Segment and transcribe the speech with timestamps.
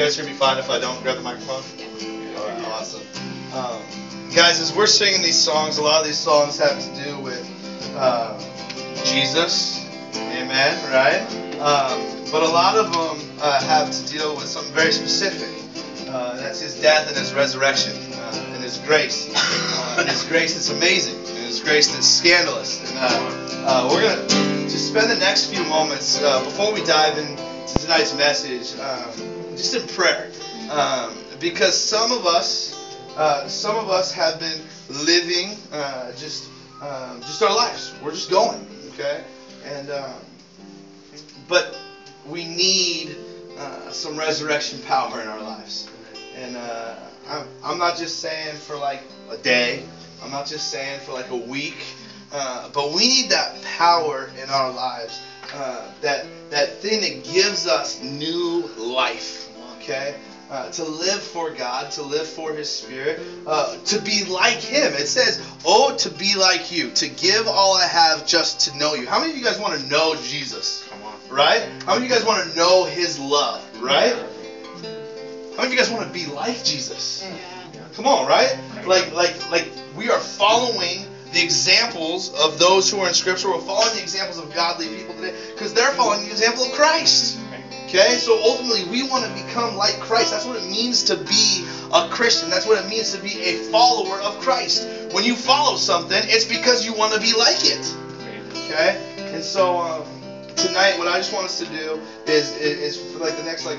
[0.00, 1.62] guys hear me fine if I don't grab the microphone?
[2.38, 3.02] All right, awesome.
[3.52, 3.82] Um,
[4.34, 7.44] guys, as we're singing these songs, a lot of these songs have to do with
[7.96, 8.34] uh,
[9.04, 9.84] Jesus.
[10.14, 11.20] Amen, right?
[11.60, 12.00] Um,
[12.32, 15.50] but a lot of them uh, have to deal with something very specific.
[16.08, 19.28] Uh, that's his death and his resurrection uh, and his grace.
[19.36, 22.80] Uh, and his grace that's amazing and his grace that's scandalous.
[22.88, 22.98] And
[23.66, 28.16] uh, we're going to just spend the next few moments before we dive into tonight's
[28.16, 29.29] message um,
[29.60, 30.30] just in prayer.
[30.68, 32.74] Um, because some of us,
[33.46, 35.56] some of us have been living
[36.16, 36.48] just
[36.80, 37.92] um, just our lives.
[38.02, 39.22] We're just going, okay?
[39.64, 40.24] And um,
[41.46, 41.76] but
[42.24, 43.16] we need
[43.56, 45.86] uh, some resurrection power in our lives.
[46.34, 46.96] And uh,
[47.28, 49.84] I'm, I'm not just saying for like a day.
[50.22, 51.76] I'm not just saying for like a week.
[52.32, 55.18] Uh, but we need that power in our lives.
[55.52, 59.48] Uh, that that thing that gives us new life.
[59.80, 60.14] Okay
[60.50, 64.94] uh, to live for God, to live for His Spirit, uh, to be like Him.
[64.94, 68.94] It says, Oh, to be like you, to give all I have just to know
[68.94, 69.06] you.
[69.06, 70.82] How many of you guys want to know Jesus?
[70.90, 71.20] Come on.
[71.28, 71.62] Right?
[71.86, 73.62] How many of you guys want to know His love?
[73.80, 74.12] Right?
[74.12, 77.24] How many of you guys want to be like Jesus?
[77.94, 78.58] Come on, right?
[78.86, 83.50] Like, like, like we are following the examples of those who are in Scripture.
[83.50, 87.38] We're following the examples of godly people today because they're following the example of Christ.
[87.90, 88.14] Okay?
[88.18, 90.30] So ultimately, we want to become like Christ.
[90.30, 92.48] That's what it means to be a Christian.
[92.48, 94.86] That's what it means to be a follower of Christ.
[95.10, 97.96] When you follow something, it's because you want to be like it.
[98.64, 98.96] Okay?
[99.34, 100.04] And so um,
[100.54, 103.66] tonight, what I just want us to do is, is, is for like the next
[103.66, 103.78] like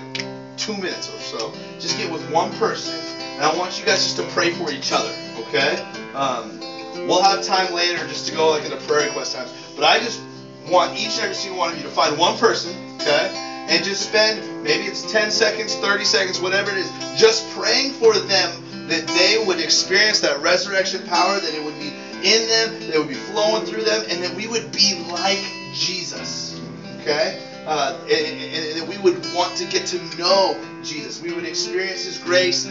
[0.58, 4.18] two minutes or so, just get with one person, and I want you guys just
[4.18, 5.16] to pray for each other.
[5.48, 5.78] Okay?
[6.14, 6.60] Um,
[7.08, 10.22] we'll have time later just to go like into prayer request times, but I just
[10.68, 12.76] want each and every single one of you to find one person.
[12.96, 13.51] Okay?
[13.70, 18.18] And just spend maybe it's 10 seconds, 30 seconds, whatever it is, just praying for
[18.18, 18.52] them
[18.88, 21.88] that they would experience that resurrection power, that it would be
[22.28, 25.40] in them, that it would be flowing through them, and that we would be like
[25.74, 26.60] Jesus.
[27.00, 27.42] Okay?
[27.66, 31.22] Uh, and, and, that we would want to get to know Jesus.
[31.22, 32.68] We would experience His grace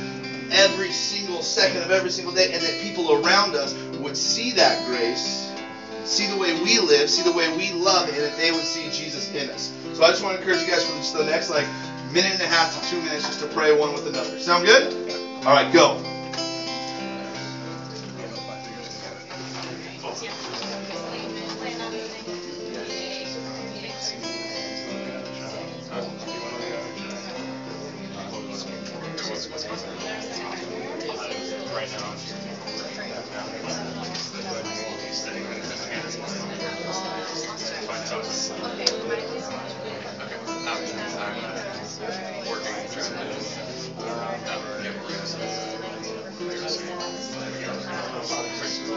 [0.51, 4.85] every single second of every single day, and that people around us would see that
[4.87, 5.50] grace
[6.05, 8.91] see the way we live, see the way we love, and that they would see
[8.91, 9.71] Jesus in us.
[9.95, 11.67] So I just want to encourage you guys for just the next like
[12.11, 14.39] minute and a half to two minutes just to pray one with another.
[14.39, 14.93] Sound good?
[15.45, 16.10] All right, go.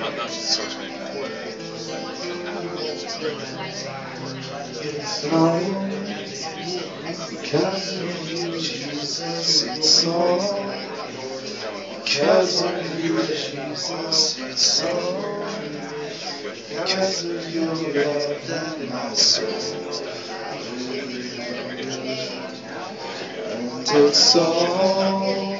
[0.00, 0.89] not, not just source
[7.30, 10.38] because of You, Jesus, it's all
[11.96, 15.44] because of you, Jesus, it's all
[16.68, 20.00] because of your love that my soul
[23.90, 25.56] and it's all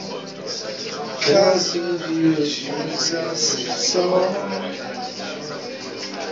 [1.19, 4.70] because of you, Jesus, it's all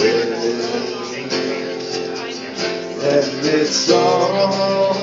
[0.00, 0.06] And
[3.44, 4.94] it's all.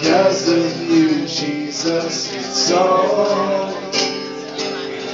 [0.00, 3.72] Because of you, Jesus, it's all.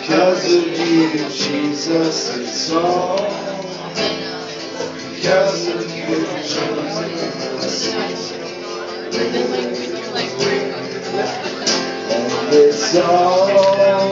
[0.00, 3.18] Because of you, Jesus, it's all.
[5.14, 7.92] Because of you, Jesus.
[12.02, 14.09] And it's all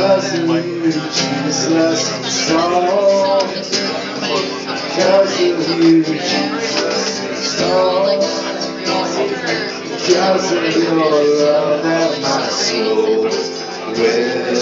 [0.00, 2.50] because of you, Jesus.
[2.52, 7.60] All because of you, Jesus.
[7.60, 8.16] All
[10.06, 14.59] because of your love that my soul will.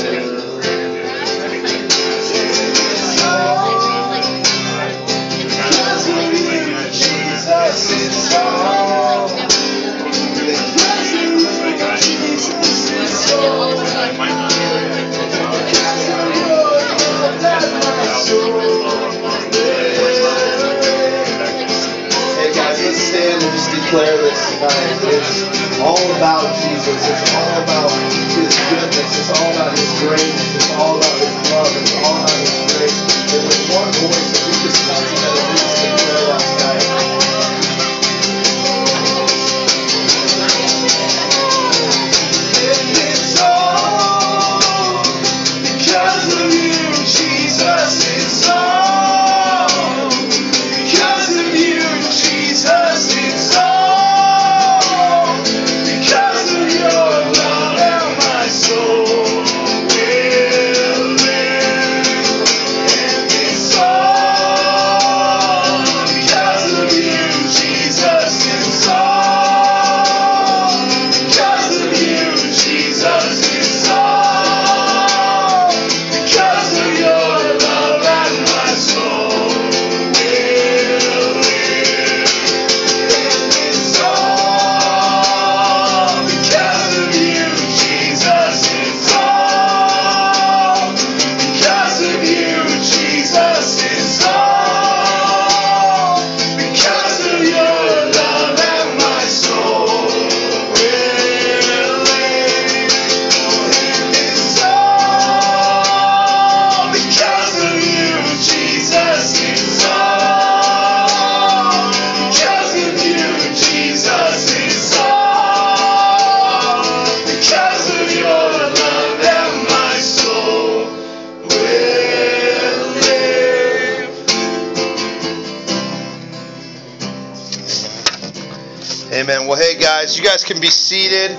[130.49, 131.33] Can be seated.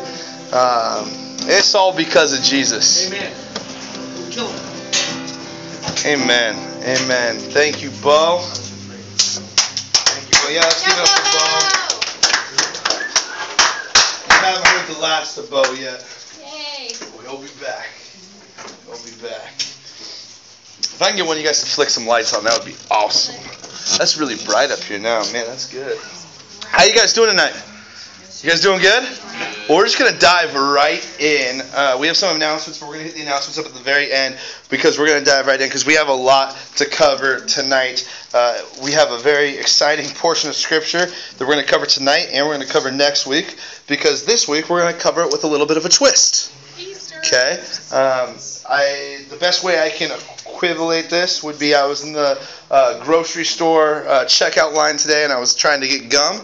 [0.53, 1.09] Um,
[1.49, 3.07] it's all because of Jesus.
[3.11, 3.33] Amen.
[6.05, 6.55] Amen.
[6.83, 7.39] Amen.
[7.39, 8.37] Thank you, Bo.
[8.37, 10.49] Thank you, Bo.
[10.49, 11.41] Yeah, let's give it up for Bo.
[14.29, 16.05] We haven't heard the last of Bo yet.
[16.39, 16.93] Yay.
[17.17, 17.89] We'll be back.
[18.85, 19.53] He'll be back.
[19.57, 22.67] If I can get one of you guys to flick some lights on, that would
[22.67, 23.41] be awesome.
[23.97, 25.47] That's really bright up here now, man.
[25.47, 25.97] That's good.
[26.67, 27.55] How you guys doing tonight?
[28.41, 29.03] You guys doing good?
[29.67, 31.61] Well, we're just gonna dive right in.
[31.73, 34.13] Uh, we have some announcements, but we're gonna hit the announcements up at the very
[34.13, 34.37] end
[34.69, 38.09] because we're gonna dive right in because we have a lot to cover tonight.
[38.33, 42.47] Uh, we have a very exciting portion of scripture that we're gonna cover tonight, and
[42.47, 45.67] we're gonna cover next week because this week we're gonna cover it with a little
[45.67, 46.49] bit of a twist.
[46.79, 47.17] Easter.
[47.17, 47.61] Okay.
[47.91, 48.37] Um,
[48.69, 50.11] I the best way I can
[50.45, 55.23] equivalent this would be I was in the uh, grocery store uh, checkout line today
[55.23, 56.35] and I was trying to get gum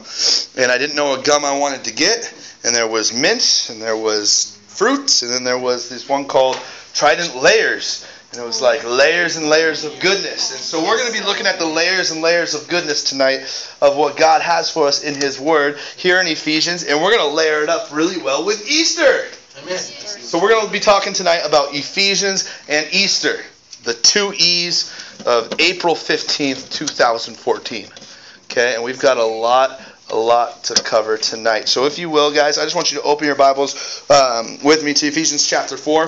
[0.57, 3.81] and I didn't know what gum I wanted to get and there was mint and
[3.81, 6.59] there was fruits and then there was this one called
[6.93, 11.13] Trident Layers and it was like layers and layers of goodness and so we're going
[11.13, 13.41] to be looking at the layers and layers of goodness tonight
[13.81, 17.29] of what God has for us in His Word here in Ephesians and we're going
[17.29, 19.25] to layer it up really well with Easter.
[19.57, 19.77] Amen.
[19.77, 23.37] So we're going to be talking tonight about Ephesians and Easter,
[23.83, 24.91] the two E's
[25.25, 27.87] of April 15th, 2014.
[28.45, 31.67] Okay, and we've got a lot a lot to cover tonight.
[31.67, 34.83] So, if you will, guys, I just want you to open your Bibles um, with
[34.83, 36.03] me to Ephesians chapter 4.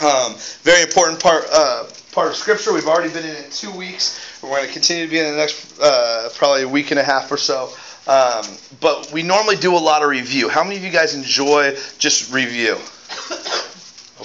[0.00, 2.72] Um, very important part uh, part of Scripture.
[2.72, 4.40] We've already been in it two weeks.
[4.40, 7.04] We're going to continue to be in the next uh, probably a week and a
[7.04, 7.72] half or so.
[8.06, 8.44] Um,
[8.80, 10.48] but we normally do a lot of review.
[10.48, 12.78] How many of you guys enjoy just review?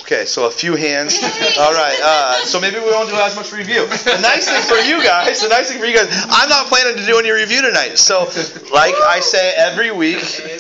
[0.02, 1.18] Okay, so a few hands.
[1.60, 3.88] All right, uh, so maybe we won't do as much review.
[3.88, 6.98] The nice thing for you guys, the nice thing for you guys, I'm not planning
[6.98, 7.98] to do any review tonight.
[7.98, 8.26] So,
[8.72, 10.18] like I say every week,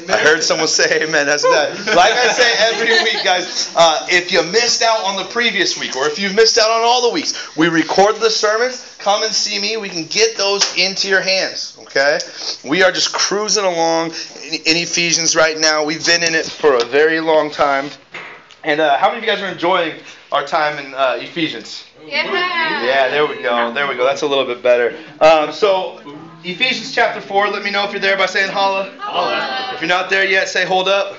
[0.09, 1.27] I heard someone say amen.
[1.27, 1.77] That's that.
[1.95, 5.95] Like I say every week, guys, uh, if you missed out on the previous week,
[5.95, 8.95] or if you've missed out on all the weeks, we record the sermons.
[8.97, 9.77] Come and see me.
[9.77, 11.77] We can get those into your hands.
[11.83, 12.17] Okay,
[12.65, 15.85] we are just cruising along in Ephesians right now.
[15.85, 17.91] We've been in it for a very long time.
[18.67, 19.97] And uh, how many of you guys are enjoying
[20.29, 21.85] our time in uh, Ephesians?
[22.05, 22.25] Yeah.
[22.83, 23.73] Yeah, there we go.
[23.73, 24.03] There we go.
[24.03, 24.93] That's a little bit better.
[25.21, 26.01] Um, so,
[26.43, 28.93] Ephesians chapter 4, let me know if you're there by saying holla.
[28.99, 29.71] Holla.
[29.73, 31.15] If you're not there yet, say hold up.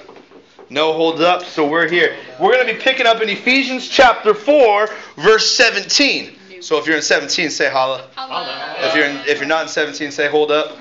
[0.68, 1.42] No hold up.
[1.42, 2.18] So, we're here.
[2.38, 6.60] We're going to be picking up in Ephesians chapter 4, verse 17.
[6.60, 8.10] So, if you're in 17, say holla.
[8.14, 8.74] holla.
[8.80, 10.76] If you're in, if you're not in 17, say hold up.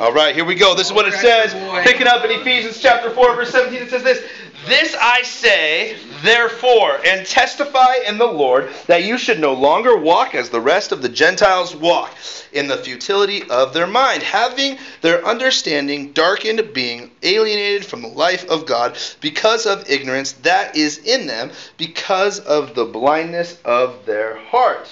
[0.00, 0.76] All right, here we go.
[0.76, 1.52] This is what it says.
[1.84, 4.24] Picking up in Ephesians chapter 4, verse 17, it says this
[4.68, 10.34] This I say, therefore, and testify in the Lord, that you should no longer walk
[10.34, 12.14] as the rest of the Gentiles walk,
[12.52, 18.46] in the futility of their mind, having their understanding darkened, being alienated from the life
[18.50, 24.36] of God because of ignorance that is in them, because of the blindness of their
[24.36, 24.88] heart,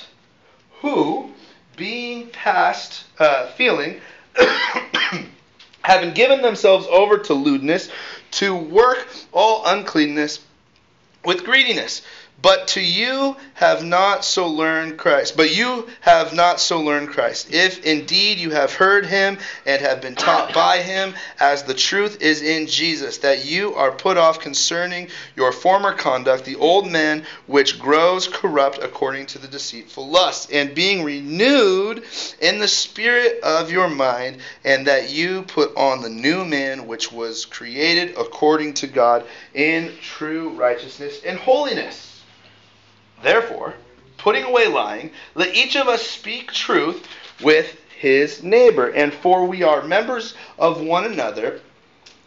[0.81, 1.31] who,
[1.77, 4.01] being past uh, feeling,
[5.83, 7.89] having given themselves over to lewdness,
[8.33, 10.41] to work all uncleanness
[11.25, 12.03] with greediness.
[12.43, 15.37] But to you have not so learned Christ.
[15.37, 17.53] But you have not so learned Christ.
[17.53, 22.21] If indeed you have heard him and have been taught by him, as the truth
[22.21, 27.25] is in Jesus, that you are put off concerning your former conduct, the old man
[27.47, 32.05] which grows corrupt according to the deceitful lust, and being renewed
[32.41, 37.11] in the spirit of your mind, and that you put on the new man which
[37.11, 39.25] was created according to God
[39.55, 42.16] in true righteousness and holiness.
[43.27, 43.75] Therefore,
[44.19, 47.09] putting away lying, let each of us speak truth
[47.43, 48.87] with his neighbor.
[48.87, 51.61] And for we are members of one another.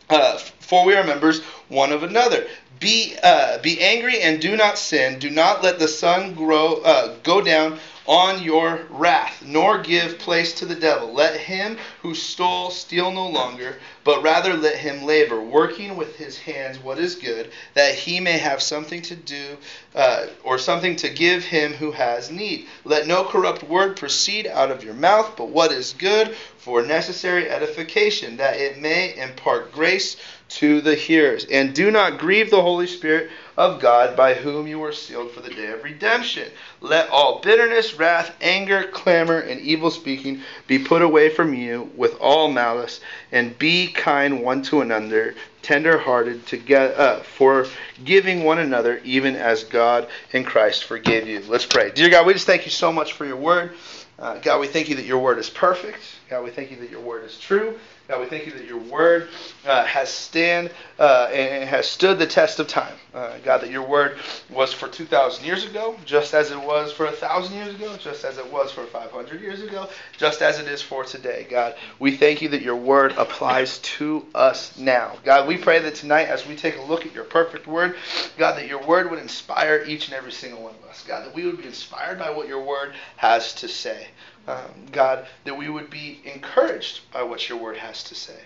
[0.10, 1.40] Uh, for we are members
[1.70, 2.48] one of another.
[2.82, 5.20] Be uh, be angry and do not sin.
[5.20, 7.80] Do not let the sun grow uh, go down
[8.10, 11.14] on your wrath, nor give place to the devil.
[11.14, 16.36] Let him who stole steal no longer, but rather let him labor, working with his
[16.40, 19.60] hands what is good, that he may have something to do,
[19.94, 22.66] uh, or something to give him who has need.
[22.84, 27.48] Let no corrupt word proceed out of your mouth, but what is good for necessary
[27.48, 30.16] edification, that it may impart grace
[30.50, 31.46] to the hearers.
[31.46, 35.42] And do not grieve the Holy Spirit of God, by whom you were sealed for
[35.42, 36.50] the day of redemption.
[36.82, 42.16] Let all bitterness, wrath, anger, clamor, and evil speaking be put away from you with
[42.20, 43.02] all malice,
[43.32, 50.08] and be kind one to another, tender-hearted, together, uh, forgiving one another, even as God
[50.32, 51.44] in Christ forgave you.
[51.48, 51.92] Let's pray.
[51.92, 53.74] Dear God, we just thank you so much for your word.
[54.18, 56.00] Uh, God, we thank you that your word is perfect.
[56.30, 57.80] God, we thank you that your word is true.
[58.10, 59.30] God, we thank you that your word
[59.68, 62.96] uh, has stand uh, and has stood the test of time.
[63.14, 64.18] Uh, God, that your word
[64.50, 68.40] was for 2,000 years ago, just as it was for 1,000 years ago, just as
[68.40, 69.88] it was for 500 years ago,
[70.18, 71.46] just as it is for today.
[71.52, 75.14] God, we thank you that your word applies to us now.
[75.24, 77.96] God, we pray that tonight, as we take a look at your perfect word,
[78.40, 81.04] God, that your word would inspire each and every single one of us.
[81.08, 84.08] God, that we would be inspired by what your word has to say
[84.50, 88.40] um, God, that we would be encouraged by what your word has to say.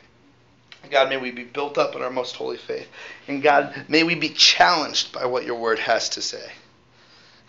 [0.91, 2.89] God, may we be built up in our most holy faith.
[3.29, 6.51] And God, may we be challenged by what your word has to say.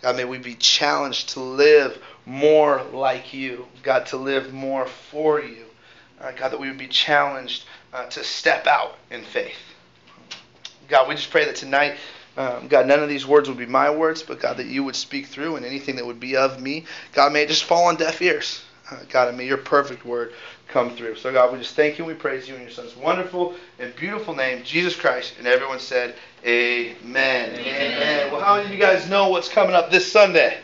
[0.01, 3.67] God, may we be challenged to live more like you.
[3.83, 5.65] God, to live more for you.
[6.21, 9.57] Uh, God, that we would be challenged uh, to step out in faith.
[10.87, 11.97] God, we just pray that tonight
[12.37, 14.95] um, God, none of these words would be my words, but God, that you would
[14.95, 17.95] speak through and anything that would be of me, God, may it just fall on
[17.95, 18.61] deaf ears.
[18.91, 20.33] Uh, God, and may your perfect word
[20.67, 21.15] come through.
[21.15, 23.95] So, God, we just thank you and we praise you in your Son's wonderful and
[23.95, 25.33] beautiful name, Jesus Christ.
[25.39, 26.15] And everyone said,
[26.45, 26.99] Amen.
[27.05, 27.59] Amen.
[27.59, 28.31] Amen.
[28.31, 30.59] Well, how many of you guys know what's coming up this Sunday?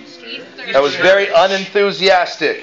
[0.00, 0.44] Easter.
[0.72, 2.62] That was very unenthusiastic.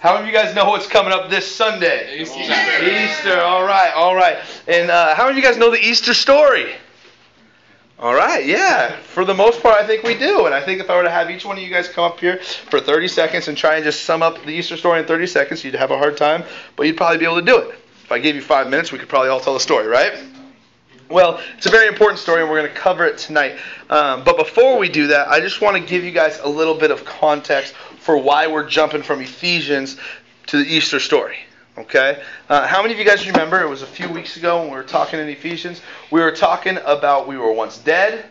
[0.00, 2.20] How many of you guys know what's coming up this Sunday?
[2.20, 2.40] Easter.
[2.40, 3.40] Easter.
[3.40, 4.38] All right, all right.
[4.66, 6.74] And uh, how many of you guys know the Easter story?
[8.02, 8.96] All right, yeah.
[8.96, 10.46] For the most part, I think we do.
[10.46, 12.18] And I think if I were to have each one of you guys come up
[12.18, 15.28] here for 30 seconds and try and just sum up the Easter story in 30
[15.28, 16.42] seconds, you'd have a hard time,
[16.74, 17.78] but you'd probably be able to do it.
[18.02, 20.20] If I gave you five minutes, we could probably all tell the story, right?
[21.08, 23.56] Well, it's a very important story, and we're going to cover it tonight.
[23.88, 26.74] Um, but before we do that, I just want to give you guys a little
[26.74, 29.96] bit of context for why we're jumping from Ephesians
[30.48, 31.36] to the Easter story.
[31.78, 32.22] Okay?
[32.48, 34.76] Uh, how many of you guys remember it was a few weeks ago when we
[34.76, 35.80] were talking in Ephesians?
[36.10, 38.24] We were talking about we were once dead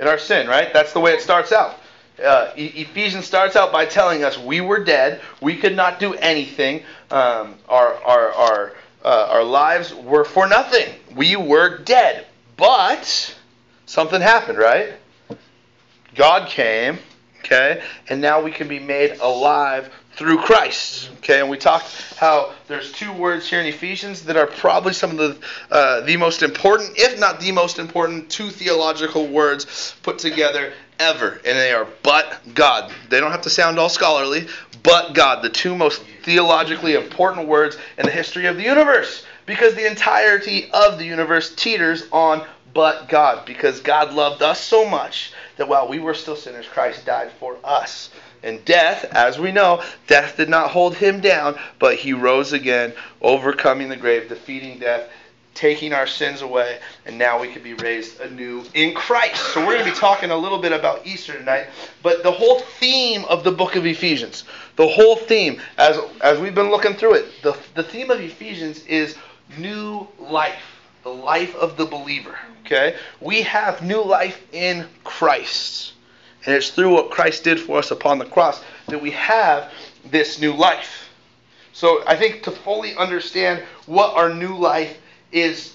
[0.00, 0.72] in our sin, right?
[0.72, 1.78] That's the way it starts out.
[2.22, 6.14] Uh, e- Ephesians starts out by telling us we were dead, we could not do
[6.14, 8.72] anything, um, our, our, our,
[9.04, 10.92] uh, our lives were for nothing.
[11.14, 12.26] We were dead.
[12.56, 13.34] But
[13.86, 14.94] something happened, right?
[16.14, 16.98] God came,
[17.38, 21.10] okay, and now we can be made alive through Christ.
[21.18, 25.10] Okay, and we talked how there's two words here in Ephesians that are probably some
[25.10, 25.36] of the
[25.70, 31.40] uh, the most important, if not the most important, two theological words put together ever,
[31.44, 34.48] and they are "but God." They don't have to sound all scholarly,
[34.82, 39.74] but God, the two most theologically important words in the history of the universe, because
[39.74, 45.32] the entirety of the universe teeters on "but God," because God loved us so much
[45.56, 48.10] that while we were still sinners, Christ died for us.
[48.42, 52.92] And death, as we know, death did not hold him down, but he rose again,
[53.20, 55.08] overcoming the grave, defeating death,
[55.54, 59.36] taking our sins away, and now we can be raised anew in Christ.
[59.52, 61.66] So we're going to be talking a little bit about Easter tonight,
[62.02, 64.44] but the whole theme of the book of Ephesians,
[64.76, 68.84] the whole theme, as as we've been looking through it, the, the theme of Ephesians
[68.86, 69.16] is
[69.58, 72.38] new life, the life of the believer.
[72.64, 72.96] Okay?
[73.20, 75.92] We have new life in Christ.
[76.44, 79.72] And it's through what Christ did for us upon the cross that we have
[80.04, 81.08] this new life.
[81.72, 84.98] So I think to fully understand what our new life
[85.30, 85.74] is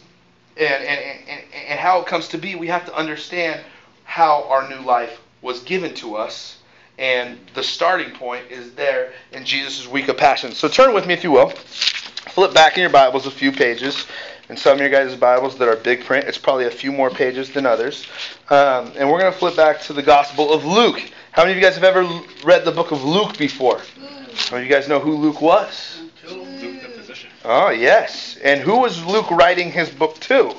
[0.58, 3.62] and, and, and, and how it comes to be, we have to understand
[4.04, 6.58] how our new life was given to us.
[6.98, 10.52] And the starting point is there in Jesus' week of passion.
[10.52, 11.50] So turn with me, if you will.
[11.50, 14.06] Flip back in your Bibles a few pages
[14.50, 16.26] in some of your guys' Bibles that are big print.
[16.26, 18.06] It's probably a few more pages than others.
[18.50, 21.02] Um, and we're going to flip back to the Gospel of Luke.
[21.32, 22.04] How many of you guys have ever
[22.44, 23.80] read the book of Luke before?
[23.80, 26.02] How many of you guys know who Luke was?
[26.30, 26.46] Luke
[26.82, 27.30] the physician.
[27.44, 28.38] Oh, yes.
[28.44, 30.54] And who was Luke writing his book to?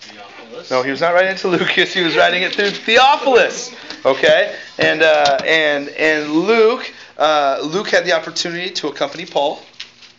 [0.00, 0.70] Theophilus.
[0.70, 1.92] No, he was not writing it to Lucas.
[1.92, 3.74] He was writing it through Theophilus.
[4.04, 9.60] Okay, and uh, and and Luke, uh, Luke had the opportunity to accompany Paul.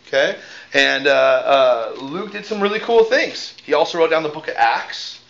[0.06, 0.36] Okay,
[0.74, 3.54] and uh, uh, Luke did some really cool things.
[3.64, 5.20] He also wrote down the book of Acts.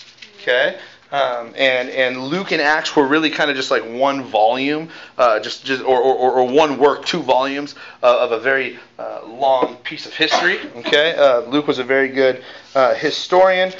[0.40, 0.78] Okay.
[1.10, 5.40] Um, and and Luke and Acts were really kind of just like one volume, uh,
[5.40, 9.76] just just or, or, or one work, two volumes uh, of a very uh, long
[9.76, 10.58] piece of history.
[10.76, 13.72] Okay, uh, Luke was a very good uh, historian,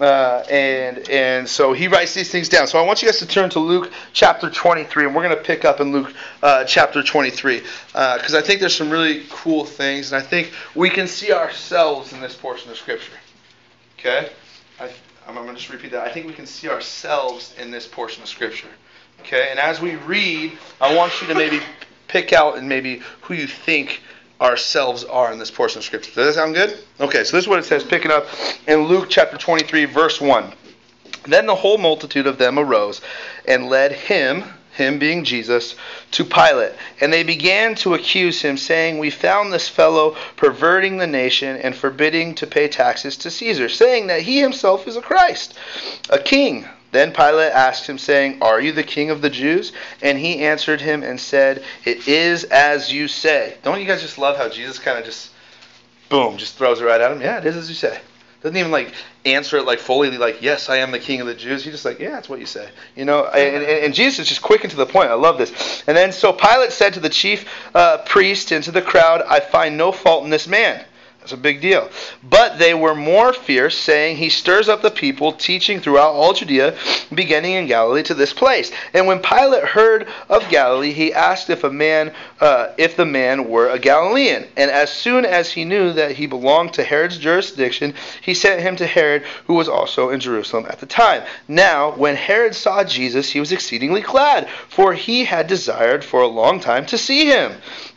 [0.00, 2.66] uh, and and so he writes these things down.
[2.66, 5.42] So I want you guys to turn to Luke chapter 23, and we're going to
[5.42, 10.12] pick up in Luke uh, chapter 23 because I think there's some really cool things,
[10.12, 13.12] and I think we can see ourselves in this portion of Scripture.
[13.98, 14.30] Okay,
[14.78, 14.90] I,
[15.26, 16.06] I'm going to just repeat that.
[16.06, 18.68] I think we can see ourselves in this portion of Scripture.
[19.20, 21.60] Okay, and as we read, I want you to maybe
[22.06, 24.02] pick out and maybe who you think
[24.40, 26.12] ourselves are in this portion of Scripture.
[26.14, 26.78] Does that sound good?
[27.00, 28.26] Okay, so this is what it says, picking up
[28.66, 30.52] in Luke chapter 23, verse 1.
[31.26, 33.00] Then the whole multitude of them arose
[33.46, 35.74] and led him, him being Jesus,
[36.12, 36.72] to Pilate.
[37.00, 41.74] And they began to accuse him, saying, We found this fellow perverting the nation and
[41.74, 45.54] forbidding to pay taxes to Caesar, saying that he himself is a Christ,
[46.10, 46.68] a king.
[46.96, 49.72] Then Pilate asked him, saying, Are you the king of the Jews?
[50.00, 53.58] And he answered him and said, It is as you say.
[53.62, 55.30] Don't you guys just love how Jesus kind of just,
[56.08, 57.20] boom, just throws it right at him?
[57.20, 58.00] Yeah, it is as you say.
[58.42, 58.94] Doesn't even like
[59.26, 61.64] answer it like fully, like, Yes, I am the king of the Jews.
[61.64, 62.66] He's just like, Yeah, that's what you say.
[62.94, 65.10] You know, and, and, and Jesus is just quick and to the point.
[65.10, 65.82] I love this.
[65.86, 69.40] And then so Pilate said to the chief uh, priest and to the crowd, I
[69.40, 70.82] find no fault in this man.
[71.26, 71.90] That's a big deal.
[72.22, 76.78] But they were more fierce, saying, He stirs up the people, teaching throughout all Judea,
[77.12, 78.70] beginning in Galilee to this place.
[78.94, 83.48] And when Pilate heard of Galilee, he asked if a man, uh, if the man
[83.48, 84.46] were a Galilean.
[84.56, 88.76] And as soon as he knew that he belonged to Herod's jurisdiction, he sent him
[88.76, 91.24] to Herod, who was also in Jerusalem at the time.
[91.48, 96.28] Now, when Herod saw Jesus, he was exceedingly glad, for he had desired for a
[96.28, 97.50] long time to see him,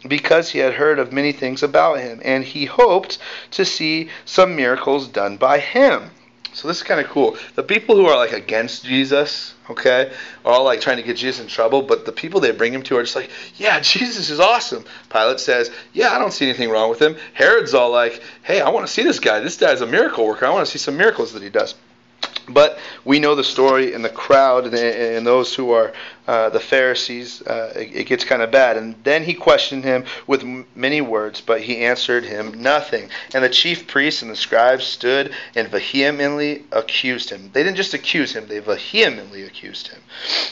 [0.08, 3.18] because he had heard of many things about him, and he hoped
[3.52, 6.12] to see some miracles done by him.
[6.54, 7.38] So this is kind of cool.
[7.56, 10.12] The people who are like against Jesus, okay,
[10.44, 12.82] are all like trying to get Jesus in trouble, but the people they bring him
[12.84, 14.84] to are just like, yeah, Jesus is awesome.
[15.10, 17.16] Pilate says, yeah, I don't see anything wrong with him.
[17.34, 19.40] Herod's all like, hey, I want to see this guy.
[19.40, 20.46] This guy's a miracle worker.
[20.46, 21.76] I want to see some miracles that he does.
[22.50, 25.94] But we know the story and the crowd and, and those who are
[26.30, 27.42] uh, the Pharisees.
[27.42, 28.78] Uh, it, it, gets kind of bad.
[28.78, 33.10] And then he questioned him with m- many words, but he answered him nothing.
[33.34, 37.50] And the chief priests and the scribes stood and vehemently accused him.
[37.52, 40.04] They didn't just accuse him, they vehemently accused him.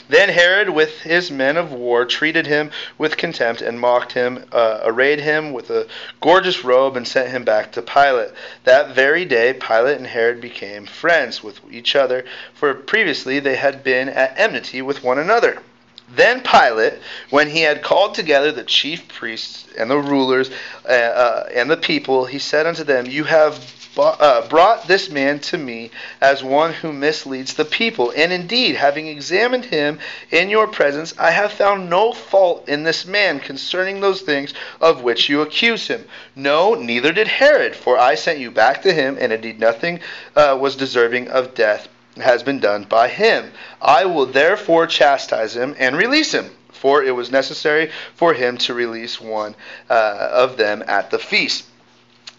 [0.10, 4.80] Then Herod, with his men of war, treated him with contempt and mocked him, uh,
[4.84, 5.86] arrayed him with a
[6.22, 8.32] gorgeous robe, and sent him back to Pilate.
[8.64, 13.84] That very day, Pilate and Herod became friends with each other, for previously they had
[13.84, 15.62] been at enmity with one another.
[16.10, 16.94] Then Pilate,
[17.32, 20.50] when he had called together the chief priests and the rulers
[20.88, 23.60] uh, uh, and the people, he said unto them, You have
[23.98, 25.92] uh, brought this man to me
[26.22, 28.14] as one who misleads the people.
[28.16, 30.00] And indeed, having examined him
[30.32, 35.02] in your presence, I have found no fault in this man concerning those things of
[35.02, 36.08] which you accuse him.
[36.36, 40.00] No, neither did Herod, for I sent you back to him, and indeed nothing
[40.36, 41.90] uh, was deserving of death
[42.22, 43.52] has been done by him.
[43.82, 48.74] I will therefore chastise him and release him, for it was necessary for him to
[48.74, 49.56] release one
[49.90, 51.66] uh, of them at the feast.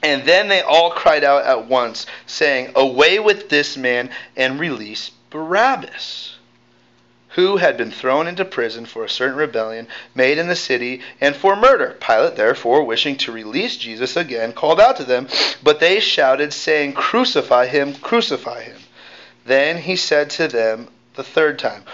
[0.03, 5.11] And then they all cried out at once, saying, Away with this man and release
[5.31, 6.37] Barabbas,
[7.31, 11.35] who had been thrown into prison for a certain rebellion made in the city and
[11.35, 11.97] for murder.
[12.01, 15.29] Pilate, therefore, wishing to release Jesus again, called out to them,
[15.63, 18.79] but they shouted, saying, Crucify him, crucify him.
[19.49, 21.85] Then he said to them the third time,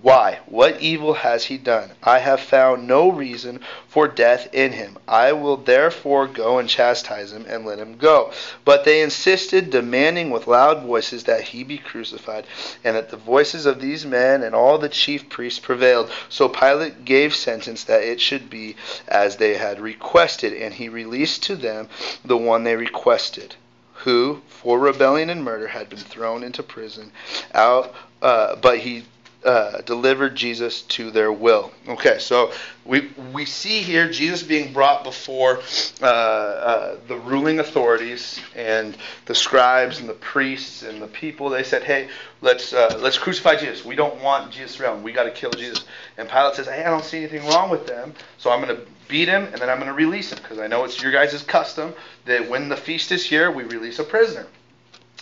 [0.00, 0.38] Why?
[0.46, 1.90] What evil has he done?
[2.04, 4.96] I have found no reason for death in him.
[5.08, 8.30] I will therefore go and chastise him and let him go.
[8.64, 12.46] But they insisted, demanding with loud voices that he be crucified,
[12.84, 16.12] and that the voices of these men and all the chief priests prevailed.
[16.28, 18.76] So Pilate gave sentence that it should be
[19.08, 21.88] as they had requested, and he released to them
[22.24, 23.56] the one they requested
[24.04, 27.10] who, for rebellion and murder, had been thrown into prison.
[27.54, 29.04] Out, uh, but he
[29.44, 31.72] uh, delivered Jesus to their will.
[31.88, 32.52] Okay, so
[32.84, 35.60] we we see here Jesus being brought before
[36.02, 41.48] uh, uh, the ruling authorities and the scribes and the priests and the people.
[41.48, 42.08] They said, "Hey,
[42.42, 43.84] let's uh, let's crucify Jesus.
[43.84, 45.02] We don't want Jesus around.
[45.02, 45.84] We got to kill Jesus."
[46.18, 48.82] And Pilate says, "Hey, I don't see anything wrong with them, so I'm going to
[49.08, 51.42] beat him and then I'm going to release him because I know it's your guys'
[51.42, 51.94] custom
[52.26, 54.46] that when the feast is here, we release a prisoner."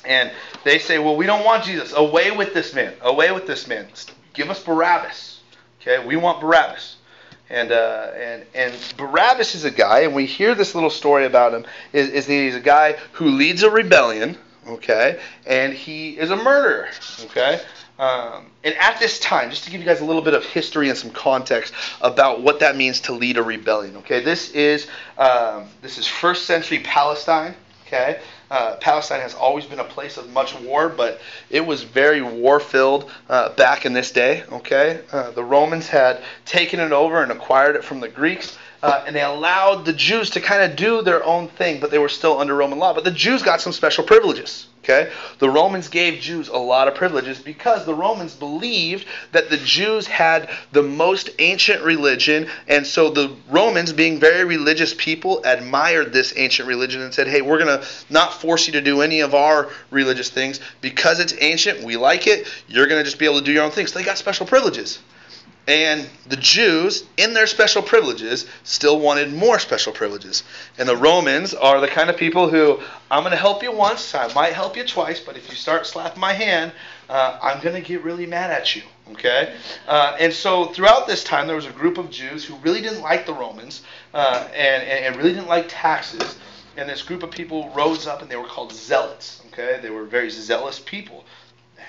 [0.05, 0.31] And
[0.65, 1.93] they say, well, we don't want Jesus.
[1.93, 2.95] Away with this man.
[3.03, 3.89] Away with this man.
[4.33, 5.41] Give us Barabbas.
[5.81, 6.97] Okay, we want Barabbas.
[7.51, 11.55] And uh, and and Barabbas is a guy, and we hear this little story about
[11.55, 11.65] him.
[11.93, 14.37] Is, is that he's a guy who leads a rebellion.
[14.67, 16.89] Okay, and he is a murderer.
[17.25, 17.61] Okay.
[17.99, 20.89] Um, and at this time, just to give you guys a little bit of history
[20.89, 23.97] and some context about what that means to lead a rebellion.
[23.97, 27.55] Okay, this is um, this is first century Palestine.
[27.87, 32.23] Okay, uh, Palestine has always been a place of much war, but it was very
[32.23, 34.45] war filled uh, back in this day.
[34.51, 38.57] Okay, uh, the Romans had taken it over and acquired it from the Greeks.
[38.83, 41.99] Uh, and they allowed the Jews to kind of do their own thing, but they
[41.99, 42.95] were still under Roman law.
[42.95, 44.69] But the Jews got some special privileges.
[44.85, 45.11] Okay?
[45.39, 50.07] The Romans gave Jews a lot of privileges because the Romans believed that the Jews
[50.07, 56.33] had the most ancient religion, and so the Romans, being very religious people, admired this
[56.37, 59.35] ancient religion and said, hey, we're going to not force you to do any of
[59.35, 60.61] our religious things.
[60.81, 63.65] Because it's ancient, we like it, you're going to just be able to do your
[63.65, 63.93] own things.
[63.93, 65.01] So they got special privileges.
[65.69, 70.43] And the Jews, in their special privileges, still wanted more special privileges.
[70.79, 74.15] And the Romans are the kind of people who, I'm going to help you once,
[74.15, 76.73] I might help you twice, but if you start slapping my hand,
[77.11, 78.83] uh, I'm going to get really mad at you.
[79.13, 79.55] Okay?
[79.87, 83.03] Uh, and so throughout this time, there was a group of Jews who really didn't
[83.03, 83.83] like the Romans
[84.15, 86.39] uh, and, and really didn't like taxes.
[86.79, 89.43] And this group of people rose up and they were called zealots.
[89.53, 89.81] Okay?
[89.83, 91.27] They were very zealous people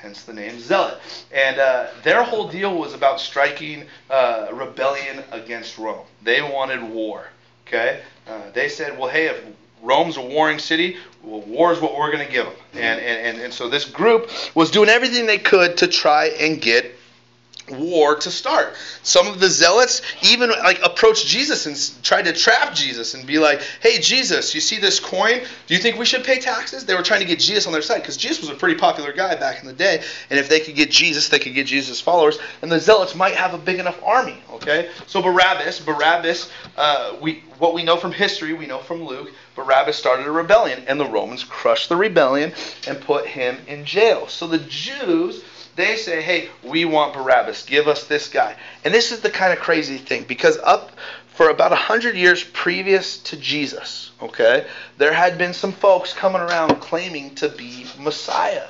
[0.01, 0.99] hence the name Zealot.
[1.31, 6.05] And uh, their whole deal was about striking uh, rebellion against Rome.
[6.23, 7.27] They wanted war.
[7.67, 9.43] Okay, uh, they said, well, hey, if
[9.83, 12.55] Rome's a warring city, well, war is what we're going to give them.
[12.73, 16.59] And, and, and, and so this group was doing everything they could to try and
[16.59, 16.95] get
[17.71, 18.75] war to start.
[19.03, 23.39] Some of the zealots even like approached Jesus and tried to trap Jesus and be
[23.39, 25.41] like, "Hey Jesus, you see this coin?
[25.67, 27.81] Do you think we should pay taxes?" They were trying to get Jesus on their
[27.81, 30.59] side because Jesus was a pretty popular guy back in the day, and if they
[30.59, 33.79] could get Jesus, they could get Jesus' followers, and the zealots might have a big
[33.79, 34.41] enough army.
[34.53, 39.31] Okay, so Barabbas, Barabbas, uh, we what we know from history, we know from Luke,
[39.55, 42.53] Barabbas started a rebellion, and the Romans crushed the rebellion
[42.87, 44.27] and put him in jail.
[44.27, 45.43] So the Jews
[45.79, 47.65] they say, hey, we want Barabbas.
[47.65, 48.55] Give us this guy.
[48.83, 50.91] And this is the kind of crazy thing because up
[51.33, 56.81] for about 100 years previous to Jesus, okay, there had been some folks coming around
[56.81, 58.67] claiming to be Messiah.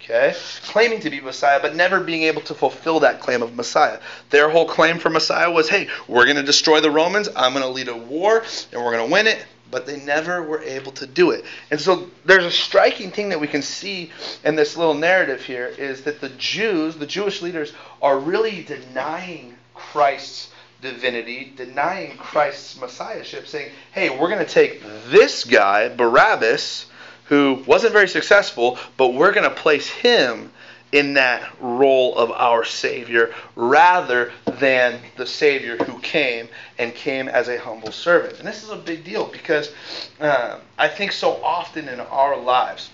[0.00, 0.34] Okay?
[0.64, 4.00] Claiming to be Messiah, but never being able to fulfill that claim of Messiah.
[4.30, 7.64] Their whole claim for Messiah was hey, we're going to destroy the Romans, I'm going
[7.64, 9.44] to lead a war, and we're going to win it.
[9.72, 11.44] But they never were able to do it.
[11.72, 14.12] And so there's a striking thing that we can see
[14.44, 19.56] in this little narrative here is that the Jews, the Jewish leaders, are really denying
[19.74, 26.86] Christ's divinity, denying Christ's messiahship, saying, hey, we're going to take this guy, Barabbas,
[27.26, 30.50] who wasn't very successful, but we're going to place him
[30.92, 37.48] in that role of our Savior rather than the Savior who came and came as
[37.48, 38.38] a humble servant.
[38.38, 39.72] And this is a big deal because
[40.20, 42.90] uh, I think so often in our lives,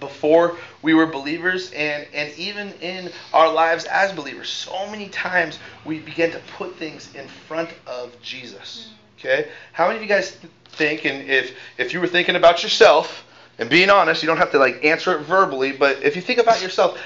[0.00, 5.58] before we were believers and, and even in our lives as believers, so many times
[5.84, 8.90] we begin to put things in front of Jesus.
[9.18, 9.48] Okay?
[9.72, 13.26] How many of you guys th- think, and if, if you were thinking about yourself,
[13.58, 16.38] and being honest, you don't have to like answer it verbally, but if you think
[16.38, 17.00] about yourself,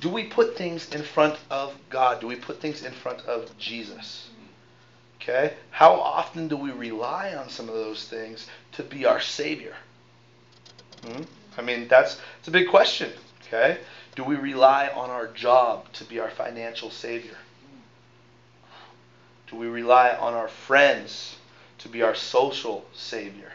[0.00, 2.20] do we put things in front of God?
[2.20, 4.30] Do we put things in front of Jesus?
[5.20, 5.54] Okay?
[5.70, 9.74] How often do we rely on some of those things to be our Savior?
[11.04, 11.22] Hmm?
[11.58, 13.12] I mean, that's it's a big question.
[13.46, 13.78] Okay?
[14.16, 17.36] Do we rely on our job to be our financial Savior?
[19.50, 21.36] Do we rely on our friends
[21.78, 23.52] to be our social Savior?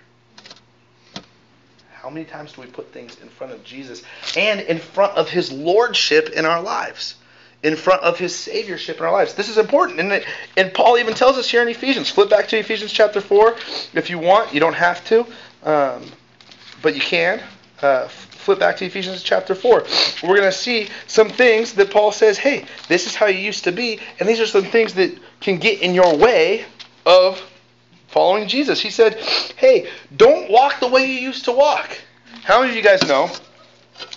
[2.05, 4.03] How many times do we put things in front of Jesus
[4.37, 7.15] and in front of His Lordship in our lives?
[7.63, 9.33] In front of His Saviorship in our lives.
[9.33, 9.99] This is important.
[9.99, 10.23] And, it,
[10.55, 12.11] and Paul even tells us here in Ephesians.
[12.11, 13.55] Flip back to Ephesians chapter 4
[13.95, 14.53] if you want.
[14.53, 15.25] You don't have to,
[15.63, 16.05] um,
[16.83, 17.41] but you can.
[17.81, 19.85] Uh, flip back to Ephesians chapter 4.
[20.21, 23.63] We're going to see some things that Paul says, hey, this is how you used
[23.63, 26.65] to be, and these are some things that can get in your way
[27.07, 27.41] of
[28.15, 28.79] following Jesus.
[28.79, 29.15] He said,
[29.57, 31.89] hey, don't walk the way you used to walk.
[32.43, 33.29] How many of you guys know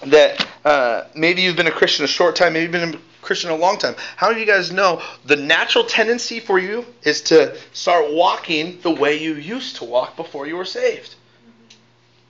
[0.06, 3.50] that uh, maybe you've been a Christian a short time, maybe you've been a Christian
[3.50, 3.96] a long time?
[4.14, 8.80] How many of you guys know the natural tendency for you is to start walking
[8.82, 11.16] the way you used to walk before you were saved?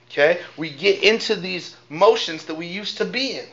[0.07, 0.41] Okay?
[0.57, 3.45] We get into these motions that we used to be in.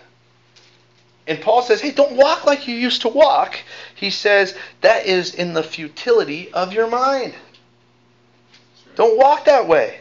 [1.26, 3.58] And Paul says, hey, don't walk like you used to walk.
[3.94, 7.34] He says, that is in the futility of your mind.
[8.96, 10.00] Don't walk that way.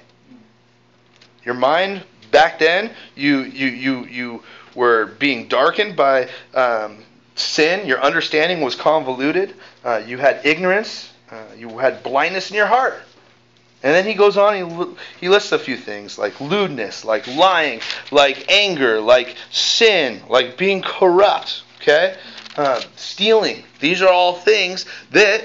[1.44, 6.98] Your mind back then, you you you you were being darkened by um,
[7.36, 7.88] sin.
[7.88, 9.54] Your understanding was convoluted.
[9.84, 11.12] Uh, you had ignorance.
[11.30, 12.96] Uh, you had blindness in your heart.
[13.84, 17.82] And then he goes on, he, he lists a few things like lewdness, like lying,
[18.12, 22.18] like anger, like sin, like being corrupt, okay?
[22.58, 23.64] Uh, stealing.
[23.80, 25.44] These are all things that,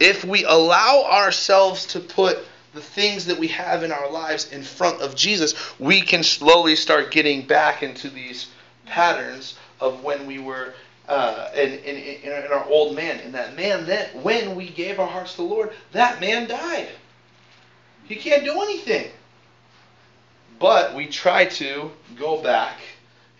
[0.00, 2.38] if we allow ourselves to put
[2.78, 6.76] the things that we have in our lives in front of Jesus, we can slowly
[6.76, 8.46] start getting back into these
[8.86, 10.74] patterns of when we were
[11.08, 13.18] uh, in, in, in our old man.
[13.18, 16.88] And that man, that when we gave our hearts to the Lord, that man died.
[18.04, 19.10] He can't do anything.
[20.60, 22.78] But we try to go back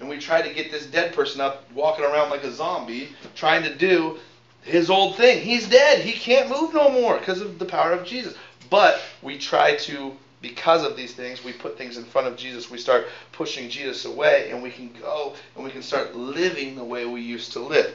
[0.00, 3.62] and we try to get this dead person up walking around like a zombie, trying
[3.62, 4.18] to do
[4.62, 5.40] his old thing.
[5.40, 6.00] He's dead.
[6.00, 8.34] He can't move no more because of the power of Jesus.
[8.70, 12.70] But we try to, because of these things, we put things in front of Jesus.
[12.70, 16.84] We start pushing Jesus away, and we can go and we can start living the
[16.84, 17.94] way we used to live.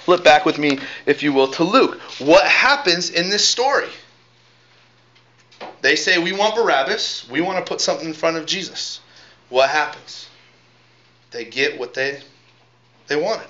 [0.00, 2.00] Flip back with me, if you will, to Luke.
[2.18, 3.90] What happens in this story?
[5.82, 7.28] They say, We want Barabbas.
[7.28, 9.00] We want to put something in front of Jesus.
[9.48, 10.28] What happens?
[11.30, 12.20] They get what they
[13.08, 13.48] they wanted.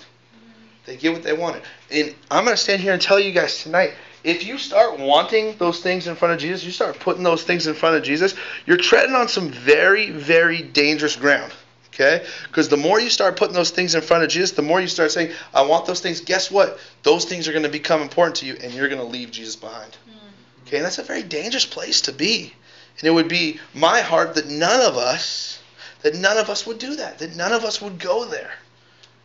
[0.86, 1.62] They get what they wanted.
[1.90, 3.92] And I'm going to stand here and tell you guys tonight
[4.24, 7.66] if you start wanting those things in front of Jesus, you start putting those things
[7.66, 8.34] in front of Jesus,
[8.66, 11.52] you're treading on some very, very dangerous ground.
[11.88, 12.24] Okay?
[12.46, 14.86] Because the more you start putting those things in front of Jesus, the more you
[14.86, 16.78] start saying, I want those things, guess what?
[17.02, 19.56] Those things are going to become important to you and you're going to leave Jesus
[19.56, 19.92] behind.
[20.08, 20.66] Mm.
[20.66, 20.76] Okay?
[20.78, 22.54] And that's a very dangerous place to be.
[22.98, 25.60] And it would be my heart that none of us,
[26.02, 28.52] that none of us would do that, that none of us would go there.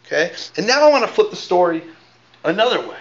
[0.06, 0.34] Okay?
[0.58, 1.84] And now I want to flip the story
[2.44, 2.98] another way.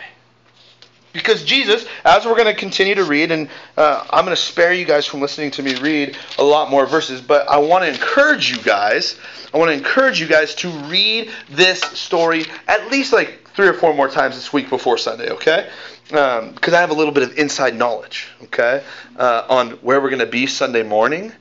[1.17, 4.73] Because Jesus, as we're going to continue to read, and uh, I'm going to spare
[4.73, 7.89] you guys from listening to me read a lot more verses, but I want to
[7.91, 9.19] encourage you guys,
[9.53, 13.73] I want to encourage you guys to read this story at least like three or
[13.73, 15.69] four more times this week before Sunday, okay?
[16.09, 18.85] Because um, I have a little bit of inside knowledge, okay,
[19.17, 21.33] uh, on where we're going to be Sunday morning,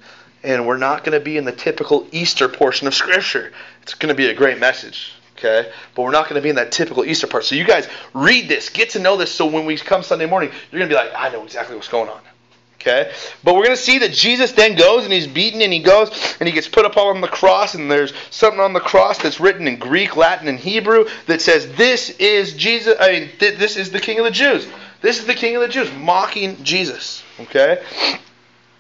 [0.42, 3.52] and we're not going to be in the typical Easter portion of Scripture.
[3.82, 5.72] It's going to be a great message, okay?
[5.94, 7.46] But we're not going to be in that typical Easter part.
[7.46, 10.52] So you guys read this, get to know this, so when we come Sunday morning,
[10.72, 12.20] you're going to be like, I know exactly what's going on.
[12.86, 13.12] Okay?
[13.44, 16.36] But we're going to see that Jesus then goes and he's beaten and he goes
[16.40, 19.40] and he gets put up on the cross and there's something on the cross that's
[19.40, 23.76] written in Greek, Latin, and Hebrew that says, This is Jesus, I mean, th- this
[23.76, 24.68] is the King of the Jews.
[25.02, 27.24] This is the King of the Jews, mocking Jesus.
[27.40, 27.84] Okay?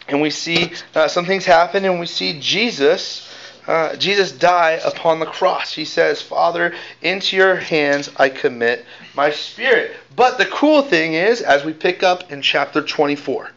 [0.07, 3.27] And we see uh, some things happen and we see Jesus.
[3.67, 5.73] Uh, Jesus die upon the cross.
[5.73, 9.95] He says, Father, into your hands I commit my spirit.
[10.15, 13.49] But the cool thing is, as we pick up in chapter 24,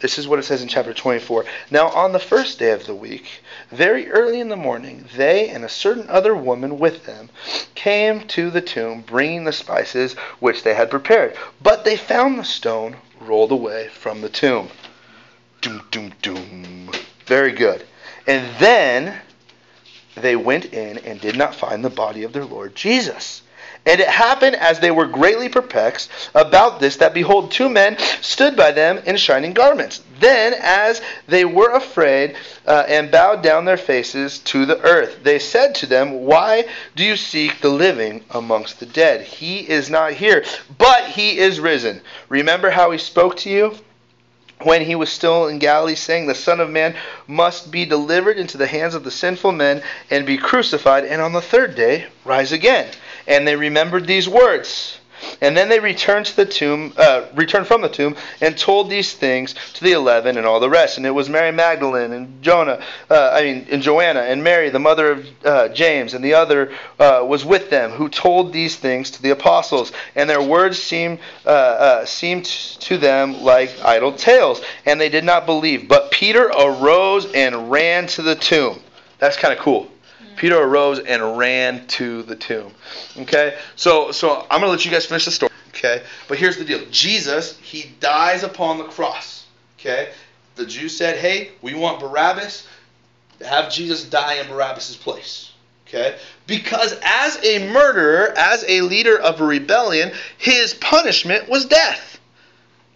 [0.00, 1.46] this is what it says in chapter 24.
[1.70, 5.64] Now, on the first day of the week, very early in the morning, they and
[5.64, 7.30] a certain other woman with them
[7.74, 11.36] came to the tomb, bringing the spices which they had prepared.
[11.62, 14.68] But they found the stone rolled away from the tomb.
[15.62, 16.90] Doom, doom, doom.
[17.24, 17.86] Very good.
[18.26, 19.20] And then
[20.16, 23.42] they went in and did not find the body of their Lord Jesus.
[23.86, 28.56] And it happened as they were greatly perplexed about this that behold, two men stood
[28.56, 30.00] by them in shining garments.
[30.20, 35.38] Then, as they were afraid uh, and bowed down their faces to the earth, they
[35.38, 36.64] said to them, Why
[36.96, 39.20] do you seek the living amongst the dead?
[39.20, 40.44] He is not here,
[40.78, 42.00] but he is risen.
[42.30, 43.76] Remember how he spoke to you?
[44.62, 48.56] When he was still in Galilee, saying, The Son of Man must be delivered into
[48.56, 52.52] the hands of the sinful men and be crucified, and on the third day rise
[52.52, 52.88] again.
[53.26, 54.98] And they remembered these words.
[55.40, 59.14] And then they returned to the tomb, uh, returned from the tomb, and told these
[59.14, 60.96] things to the eleven and all the rest.
[60.96, 64.78] And it was Mary Magdalene and Jonah, uh, I mean, and Joanna and Mary, the
[64.78, 69.10] mother of uh, James, and the other uh, was with them, who told these things
[69.12, 69.92] to the apostles.
[70.14, 75.24] And their words seemed uh, uh, seemed to them like idle tales, and they did
[75.24, 75.88] not believe.
[75.88, 78.80] But Peter arose and ran to the tomb.
[79.18, 79.88] That's kind of cool.
[80.36, 82.72] Peter arose and ran to the tomb.
[83.16, 83.56] Okay?
[83.76, 85.52] So so I'm going to let you guys finish the story.
[85.68, 86.02] Okay?
[86.28, 86.80] But here's the deal.
[86.90, 89.46] Jesus, he dies upon the cross.
[89.78, 90.10] Okay?
[90.56, 92.66] The Jews said, "Hey, we want Barabbas.
[93.44, 95.52] Have Jesus die in Barabbas' place."
[95.86, 96.16] Okay?
[96.46, 102.18] Because as a murderer, as a leader of a rebellion, his punishment was death.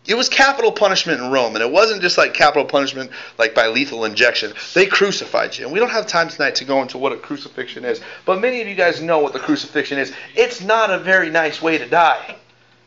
[0.08, 3.66] It was capital punishment in Rome, and it wasn't just like capital punishment like by
[3.66, 4.54] lethal injection.
[4.74, 5.64] They crucified you.
[5.64, 8.62] And we don't have time tonight to go into what a crucifixion is, but many
[8.62, 10.14] of you guys know what the crucifixion is.
[10.34, 12.36] It's not a very nice way to die.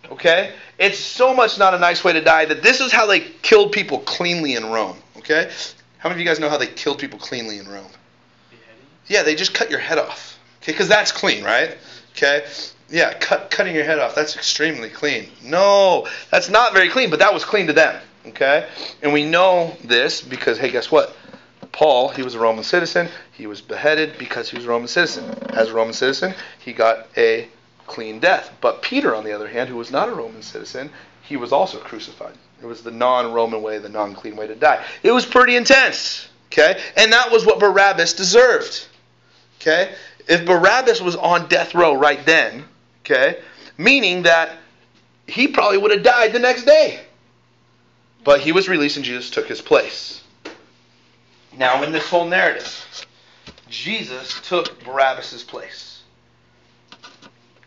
[0.10, 0.54] Okay?
[0.80, 3.72] It's so much not a nice way to die that this is how they killed
[3.72, 4.98] people cleanly in Rome.
[5.18, 5.52] Okay?
[6.00, 7.92] How many of you guys know how they killed people cleanly in Rome?
[9.06, 10.40] Yeah, they just cut your head off.
[10.64, 11.78] Okay, because that's clean, right?
[12.14, 12.46] Okay,
[12.92, 15.30] yeah, cut, cutting your head off, that's extremely clean.
[15.44, 18.02] No, that's not very clean, but that was clean to them.
[18.28, 18.68] Okay?
[19.02, 21.16] And we know this because, hey, guess what?
[21.72, 23.08] Paul, he was a Roman citizen.
[23.32, 25.24] He was beheaded because he was a Roman citizen.
[25.50, 27.48] As a Roman citizen, he got a
[27.88, 28.52] clean death.
[28.60, 30.90] But Peter, on the other hand, who was not a Roman citizen,
[31.24, 32.36] he was also crucified.
[32.62, 34.84] It was the non Roman way, the non clean way to die.
[35.02, 36.28] It was pretty intense.
[36.52, 36.82] Okay?
[36.98, 38.86] And that was what Barabbas deserved.
[39.62, 39.94] Okay?
[40.28, 42.66] If Barabbas was on death row right then,
[43.12, 43.40] okay,
[43.78, 44.58] meaning that
[45.28, 47.00] he probably would have died the next day.
[48.24, 50.22] But he was released and Jesus took his place.
[51.58, 53.06] Now, in this whole narrative,
[53.68, 56.04] Jesus took Barabbas' place.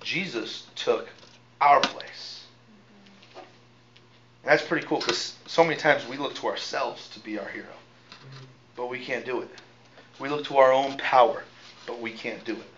[0.02, 1.08] Jesus took
[1.60, 2.44] our place.
[3.34, 7.48] And that's pretty cool because so many times we look to ourselves to be our
[7.48, 7.66] hero,
[8.76, 9.48] but we can't do it.
[10.20, 11.42] We look to our own power,
[11.86, 12.73] but we can't do it.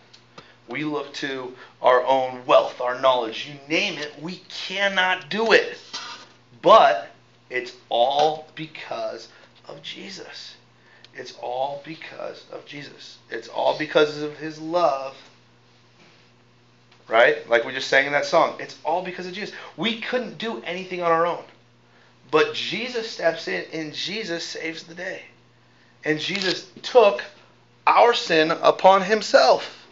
[0.69, 5.79] We look to our own wealth, our knowledge, you name it, we cannot do it.
[6.63, 7.09] But
[7.51, 9.29] it's all because
[9.69, 10.57] of Jesus.
[11.15, 13.19] It's all because of Jesus.
[13.31, 15.17] It's all because of his love.
[17.09, 17.49] Right?
[17.49, 18.57] Like we just sang in that song.
[18.59, 19.55] It's all because of Jesus.
[19.77, 21.45] We couldn't do anything on our own.
[22.31, 25.23] But Jesus steps in and Jesus saves the day.
[26.05, 27.23] And Jesus took
[27.87, 29.86] our sin upon himself.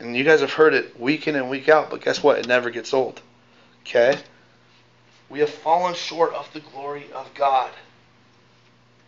[0.00, 2.38] And you guys have heard it week in and week out, but guess what?
[2.38, 3.20] It never gets old.
[3.82, 4.18] Okay?
[5.28, 7.70] We have fallen short of the glory of God.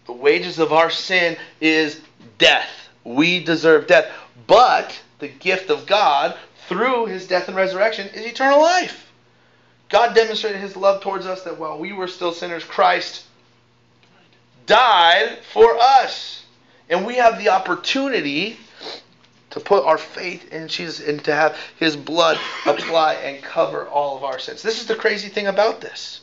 [0.07, 2.01] The wages of our sin is
[2.39, 2.71] death.
[3.05, 4.11] We deserve death.
[4.47, 6.37] But the gift of God
[6.69, 9.13] through his death and resurrection is eternal life.
[9.89, 13.25] God demonstrated his love towards us that while we were still sinners, Christ
[14.67, 16.45] died for us.
[16.89, 18.59] And we have the opportunity
[19.57, 24.15] to put our faith in Jesus and to have his blood apply and cover all
[24.15, 24.61] of our sins.
[24.61, 26.21] This is the crazy thing about this.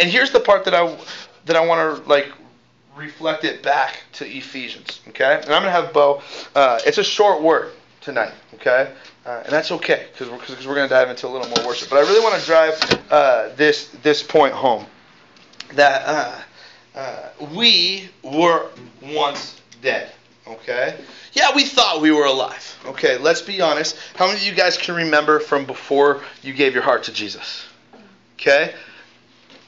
[0.00, 0.98] And here's the part that I
[1.44, 2.26] that I want to like
[2.96, 5.34] reflect it back to Ephesians, okay?
[5.34, 6.20] And I'm going to have Bo
[6.56, 8.92] uh, it's a short word tonight, okay?
[9.24, 11.68] Uh, and that's okay because we're, cause we're going to dive into a little more
[11.68, 11.88] worship.
[11.88, 14.86] But I really want to drive uh, this this point home.
[15.74, 18.70] that uh, uh, we were
[19.14, 20.10] once dead.
[20.46, 20.96] Okay?
[21.32, 22.78] Yeah, we thought we were alive.
[22.86, 23.96] Okay, let's be honest.
[24.14, 27.66] How many of you guys can remember from before you gave your heart to Jesus?
[28.34, 28.74] Okay?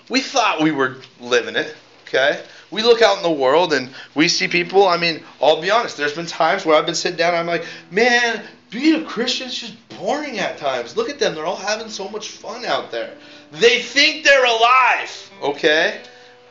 [0.09, 1.75] We thought we were living it.
[2.07, 2.43] Okay?
[2.71, 4.87] We look out in the world and we see people.
[4.87, 7.47] I mean, I'll be honest, there's been times where I've been sitting down and I'm
[7.47, 10.97] like, man, being a Christian is just boring at times.
[10.97, 11.35] Look at them.
[11.35, 13.15] They're all having so much fun out there.
[13.53, 15.31] They think they're alive.
[15.43, 16.01] Okay?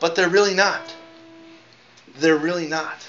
[0.00, 0.94] But they're really not.
[2.18, 3.07] They're really not.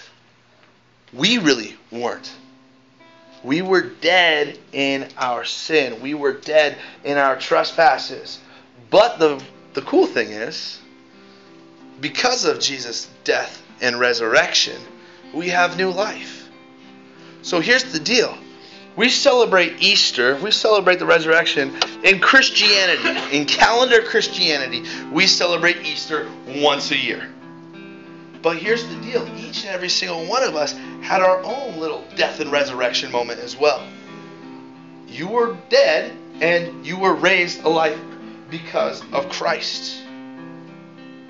[1.14, 2.32] We really weren't.
[3.44, 6.02] We were dead in our sin.
[6.02, 8.40] We were dead in our trespasses.
[8.90, 9.42] But the
[9.74, 10.80] the cool thing is,
[12.02, 14.82] because of Jesus' death and resurrection,
[15.34, 16.50] we have new life.
[17.42, 18.38] So here's the deal.
[18.96, 26.28] We celebrate Easter, we celebrate the resurrection in Christianity, in calendar Christianity, we celebrate Easter
[26.48, 27.30] once a year.
[28.42, 32.04] But here's the deal each and every single one of us had our own little
[32.16, 33.86] death and resurrection moment as well.
[35.08, 38.00] You were dead and you were raised alive
[38.50, 40.02] because of Christ.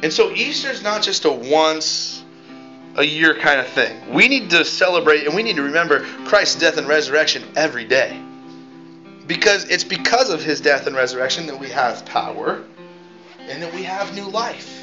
[0.01, 2.23] And so Easter is not just a once
[2.95, 4.13] a year kind of thing.
[4.13, 8.21] We need to celebrate and we need to remember Christ's death and resurrection every day.
[9.27, 12.63] Because it's because of his death and resurrection that we have power
[13.47, 14.78] and that we have new life.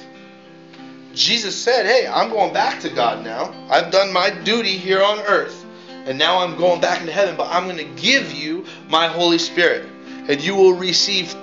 [1.16, 3.50] Jesus said, Hey, I'm going back to God now.
[3.70, 5.64] I've done my duty here on earth.
[5.88, 9.38] And now I'm going back into heaven, but I'm going to give you my Holy
[9.38, 9.88] Spirit.
[10.28, 11.34] And you will receive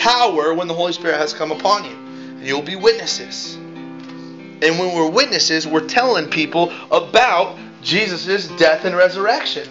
[0.00, 1.90] power when the Holy Spirit has come upon you.
[1.90, 3.54] And you'll be witnesses.
[3.54, 9.68] And when we're witnesses, we're telling people about Jesus' death and resurrection.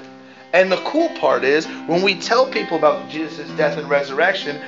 [0.53, 4.61] And the cool part is when we tell people about Jesus' death and resurrection,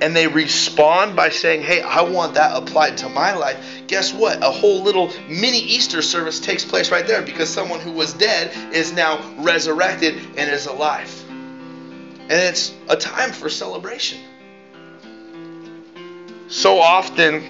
[0.00, 4.42] and they respond by saying, Hey, I want that applied to my life, guess what?
[4.42, 8.74] A whole little mini Easter service takes place right there because someone who was dead
[8.74, 11.12] is now resurrected and is alive.
[11.28, 14.20] And it's a time for celebration.
[16.48, 17.44] So often,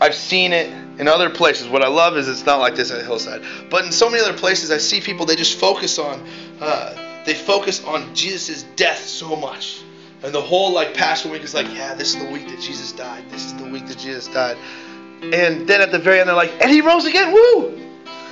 [0.00, 1.68] I've seen it in other places.
[1.68, 4.36] What I love is it's not like this at Hillside, but in so many other
[4.36, 6.26] places, I see people they just focus on,
[6.60, 9.82] uh, they focus on Jesus' death so much.
[10.24, 12.92] And the whole like Passion Week is like, yeah, this is the week that Jesus
[12.92, 13.24] died.
[13.30, 14.56] This is the week that Jesus died.
[15.20, 17.68] And then at the very end, they're like, and he rose again, woo!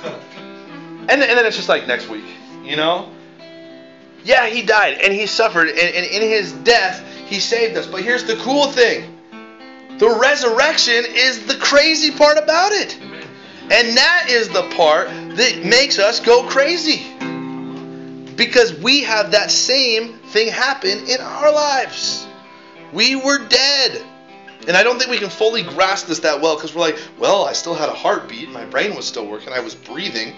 [0.03, 2.25] and, then, and then it's just like next week,
[2.63, 3.11] you know?
[4.23, 7.85] Yeah, he died and he suffered, and, and in his death, he saved us.
[7.85, 9.19] But here's the cool thing
[9.99, 12.97] the resurrection is the crazy part about it.
[12.99, 17.05] And that is the part that makes us go crazy.
[18.35, 22.27] Because we have that same thing happen in our lives.
[22.91, 24.03] We were dead.
[24.67, 27.43] And I don't think we can fully grasp this that well because we're like, well,
[27.43, 30.35] I still had a heartbeat, my brain was still working, I was breathing,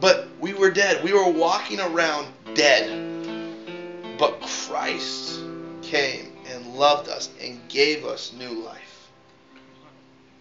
[0.00, 1.04] but we were dead.
[1.04, 4.16] We were walking around dead.
[4.18, 5.40] But Christ
[5.82, 9.10] came and loved us and gave us new life.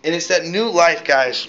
[0.03, 1.47] And it's that new life, guys,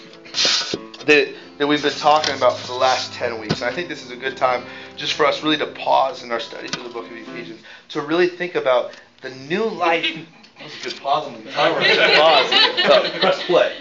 [1.06, 3.60] that, that we've been talking about for the last 10 weeks.
[3.60, 4.64] And I think this is a good time
[4.96, 8.00] just for us really to pause in our study through the book of Ephesians to
[8.00, 10.06] really think about the new life.
[10.58, 11.76] That was a good pause on the timer.
[11.76, 12.50] pause.
[13.14, 13.76] Oh, press play.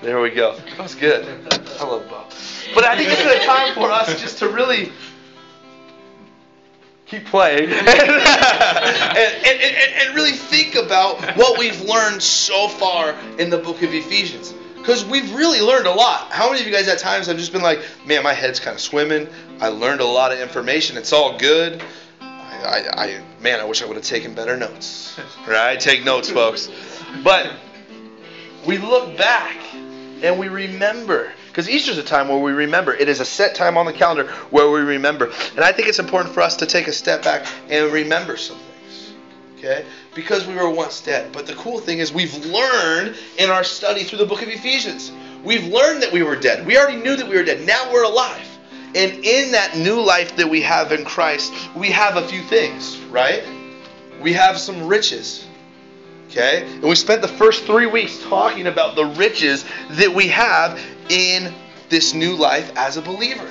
[0.00, 0.56] There we go.
[0.56, 1.26] That was good.
[1.78, 2.24] I love Bo.
[2.74, 4.90] But I think this is a time for us just to really
[7.04, 13.50] keep playing and, and, and, and, really think about what we've learned so far in
[13.50, 14.54] the book of Ephesians.
[14.88, 16.32] Because we've really learned a lot.
[16.32, 18.74] How many of you guys at times have just been like, man, my head's kind
[18.74, 19.28] of swimming.
[19.60, 20.96] I learned a lot of information.
[20.96, 21.82] It's all good.
[22.22, 25.14] I, I, I man, I wish I would have taken better notes.
[25.46, 25.78] Right?
[25.78, 26.70] Take notes, folks.
[27.22, 27.52] But
[28.64, 31.32] we look back and we remember.
[31.48, 32.94] Because Easter's a time where we remember.
[32.94, 35.26] It is a set time on the calendar where we remember.
[35.50, 38.56] And I think it's important for us to take a step back and remember some
[38.56, 39.12] things.
[39.58, 39.84] Okay?
[40.14, 41.32] Because we were once dead.
[41.32, 45.12] But the cool thing is we've learned in our study through the book of Ephesians.
[45.44, 46.66] We've learned that we were dead.
[46.66, 47.66] We already knew that we were dead.
[47.66, 48.46] Now we're alive.
[48.94, 52.96] And in that new life that we have in Christ, we have a few things,
[53.10, 53.44] right?
[54.20, 55.46] We have some riches.
[56.28, 56.64] Okay?
[56.66, 61.54] And we spent the first three weeks talking about the riches that we have in
[61.88, 63.48] this new life as a believer.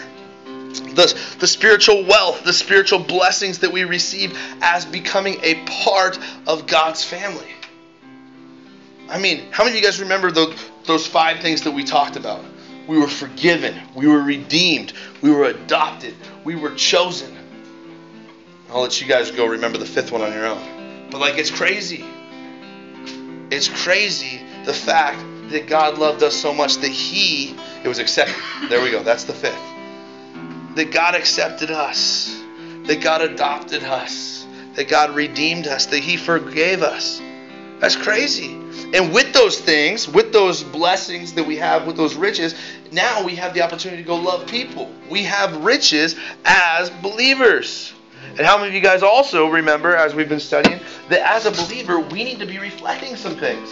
[0.74, 6.68] The, the spiritual wealth, the spiritual blessings that we receive as becoming a part of
[6.68, 7.48] God's family.
[9.10, 12.16] I mean, how many of you guys remember the, those five things that we talked
[12.16, 12.44] about?
[12.88, 17.36] We were forgiven, we were redeemed, we were adopted, we were chosen.
[18.70, 21.08] I'll let you guys go remember the fifth one on your own.
[21.10, 22.06] But like, it's crazy.
[23.50, 28.36] It's crazy the fact that God loved us so much that He, it was accepted.
[28.70, 29.04] There we go.
[29.04, 29.77] That's the fifth.
[30.78, 32.40] That God accepted us.
[32.84, 34.46] That God adopted us.
[34.76, 35.88] That God redeemed us.
[35.88, 37.20] That He forgave us.
[37.80, 38.54] That's crazy.
[38.94, 42.54] And with those things, with those blessings that we have, with those riches,
[42.92, 44.92] now we have the opportunity to go love people.
[45.10, 46.16] We have riches
[46.46, 47.94] as believers.
[48.38, 51.52] And how many of you guys also remember, as we've been studying, that as a
[51.52, 53.70] believer, we need to be reflecting some things.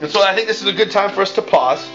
[0.00, 1.88] And so I think this is a good time for us to pause.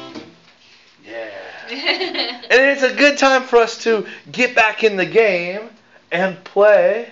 [1.06, 1.30] Yeah.
[2.50, 5.70] And it's a good time for us to get back in the game
[6.12, 7.12] and play.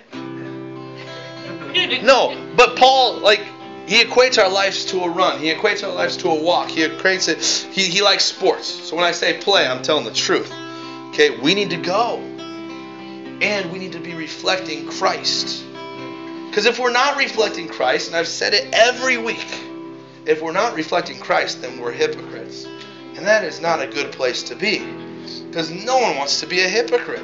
[2.02, 3.42] No, but Paul, like,
[3.86, 5.40] he equates our lives to a run.
[5.40, 6.70] He equates our lives to a walk.
[6.70, 7.44] He equates it.
[7.74, 8.68] He, he likes sports.
[8.68, 10.52] So when I say play, I'm telling the truth.
[11.10, 12.18] Okay, we need to go.
[13.42, 15.64] And we need to be reflecting Christ.
[16.50, 19.46] Because if we're not reflecting Christ, and I've said it every week,
[20.26, 22.66] if we're not reflecting Christ, then we're hypocrites.
[23.16, 24.80] And that is not a good place to be.
[25.48, 27.24] Because no one wants to be a hypocrite.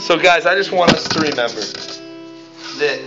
[0.00, 1.60] So, guys, I just want us to remember
[2.80, 3.00] that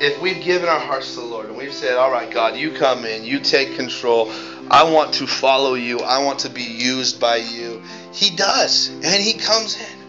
[0.00, 2.72] if we've given our hearts to the Lord and we've said, All right, God, you
[2.72, 4.32] come in, you take control,
[4.70, 9.22] I want to follow you, I want to be used by you, He does, and
[9.22, 10.00] He comes in.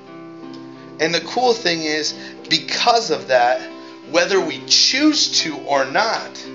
[1.02, 2.14] And the cool thing is,
[2.48, 3.60] because of that,
[4.12, 6.46] whether we choose to or not,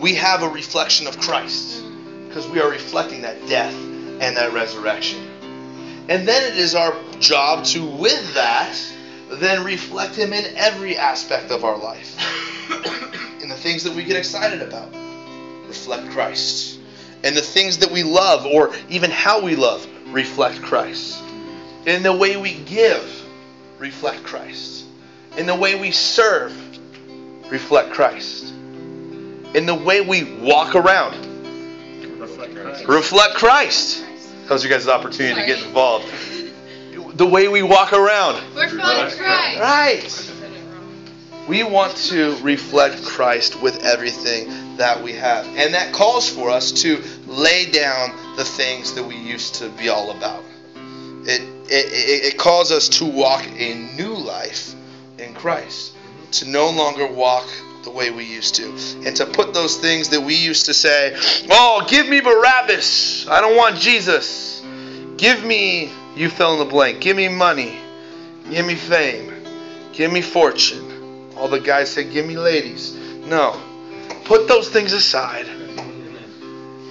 [0.00, 1.84] we have a reflection of Christ
[2.26, 5.20] because we are reflecting that death and that resurrection.
[6.08, 8.76] And then it is our job to, with that,
[9.32, 12.18] then reflect Him in every aspect of our life.
[13.42, 14.92] in the things that we get excited about,
[15.66, 16.80] reflect Christ.
[17.22, 21.22] And the things that we love, or even how we love, reflect Christ.
[21.86, 23.24] In the way we give,
[23.78, 24.84] reflect Christ.
[25.36, 26.52] In the way we serve,
[27.50, 28.52] reflect Christ.
[29.54, 31.14] In the way we walk around,
[32.88, 34.04] reflect Christ.
[34.42, 36.06] That was your guys' the opportunity to get involved.
[37.16, 39.60] The way we walk around, We're following Christ.
[39.60, 40.30] right.
[41.48, 45.46] We want to reflect Christ with everything that we have.
[45.46, 49.88] And that calls for us to lay down the things that we used to be
[49.88, 50.42] all about.
[51.26, 54.74] It, it, it calls us to walk a new life
[55.18, 55.94] in Christ,
[56.38, 57.46] to no longer walk
[57.84, 58.70] the way we used to,
[59.06, 61.14] and to put those things that we used to say,
[61.50, 64.62] oh, give me Barabbas, I don't want Jesus.
[65.16, 67.78] Give me, you fill in the blank, give me money,
[68.50, 69.32] give me fame,
[69.92, 71.32] give me fortune.
[71.36, 72.94] All the guys say, give me ladies.
[72.94, 73.60] No.
[74.24, 75.46] Put those things aside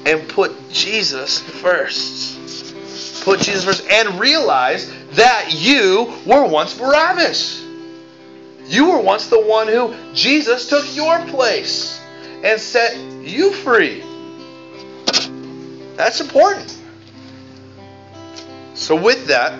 [0.05, 3.23] and put Jesus first.
[3.23, 7.62] Put Jesus first and realize that you were once Barabbas.
[8.65, 11.99] You were once the one who Jesus took your place
[12.43, 14.03] and set you free.
[15.95, 16.77] That's important.
[18.73, 19.53] So, with that,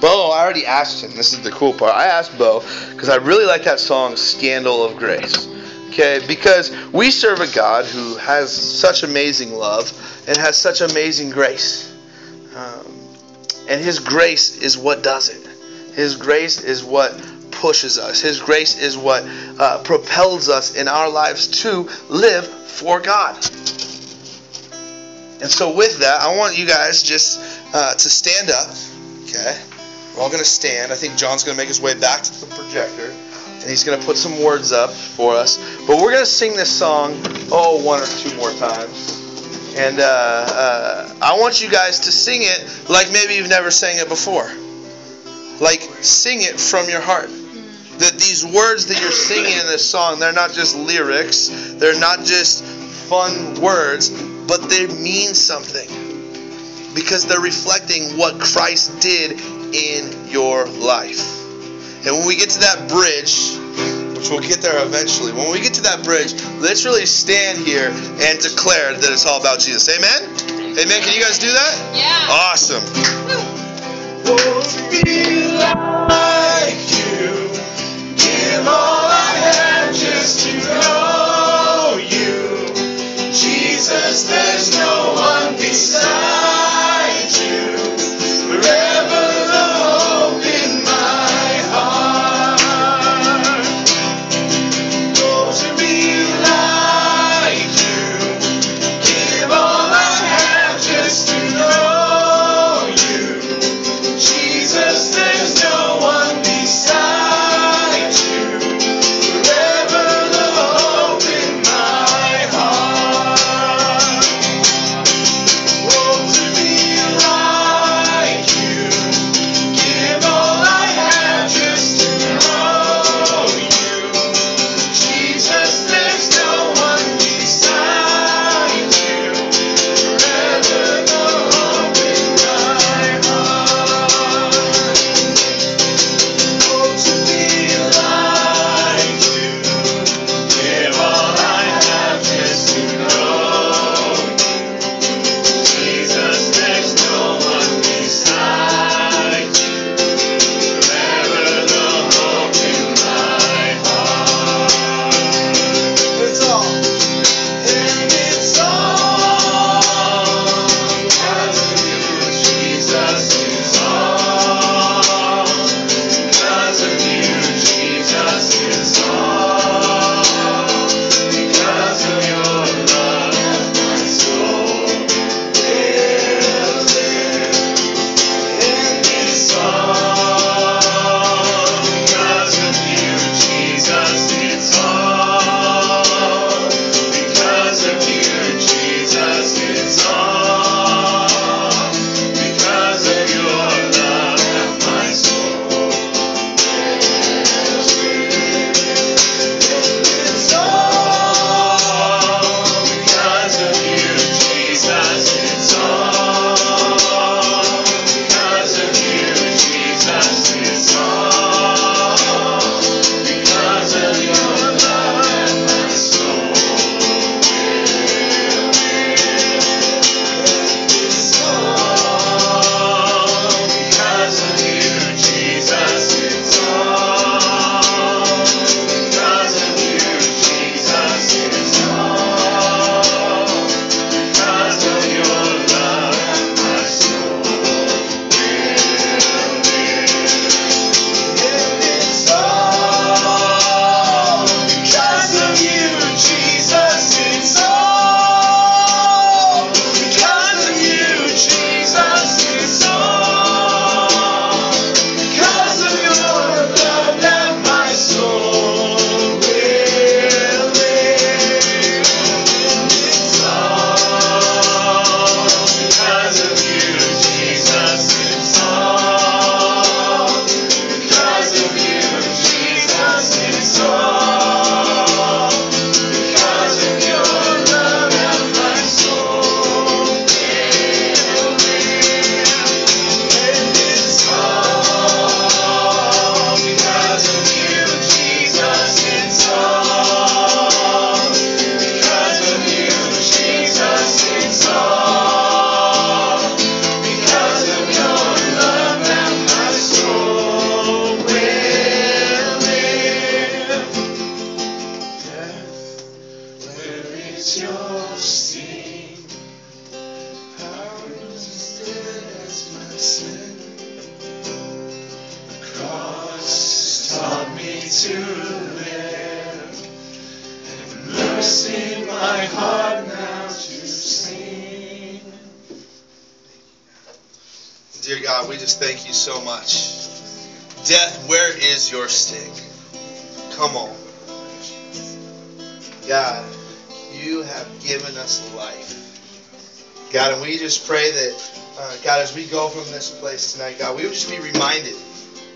[0.00, 1.10] Bo, I already asked him.
[1.16, 1.94] This is the cool part.
[1.94, 2.60] I asked Bo
[2.92, 5.48] because I really like that song, Scandal of Grace.
[5.88, 9.90] Okay, because we serve a God who has such amazing love
[10.28, 11.92] and has such amazing grace.
[12.54, 12.86] Um,
[13.68, 15.44] and His grace is what does it.
[15.94, 17.12] His grace is what
[17.50, 18.20] pushes us.
[18.20, 19.24] His grace is what
[19.58, 23.36] uh, propels us in our lives to live for God.
[25.40, 27.40] And so, with that, I want you guys just
[27.74, 28.68] uh, to stand up.
[29.24, 29.60] Okay?
[30.14, 30.90] We're all going to stand.
[30.90, 33.10] I think John's going to make his way back to the projector.
[33.10, 35.58] And he's going to put some words up for us.
[35.86, 37.14] But we're going to sing this song,
[37.52, 39.76] oh, one or two more times.
[39.76, 43.98] And uh, uh, I want you guys to sing it like maybe you've never sang
[43.98, 44.50] it before.
[45.60, 47.28] Like, sing it from your heart.
[47.28, 47.98] Hmm.
[47.98, 52.24] That these words that you're singing in this song, they're not just lyrics, they're not
[52.24, 54.10] just fun words,
[54.46, 55.88] but they mean something.
[56.94, 59.32] Because they're reflecting what Christ did
[59.74, 61.38] in your life.
[62.06, 63.56] And when we get to that bridge,
[64.16, 67.88] which we'll get there eventually, when we get to that bridge, let's really stand here
[67.90, 69.88] and declare that it's all about Jesus.
[69.96, 70.22] Amen?
[70.78, 71.02] Amen.
[71.02, 71.96] Can you guys do that?
[71.96, 72.26] Yeah.
[72.30, 73.57] Awesome.
[84.28, 87.87] There's no one beside you.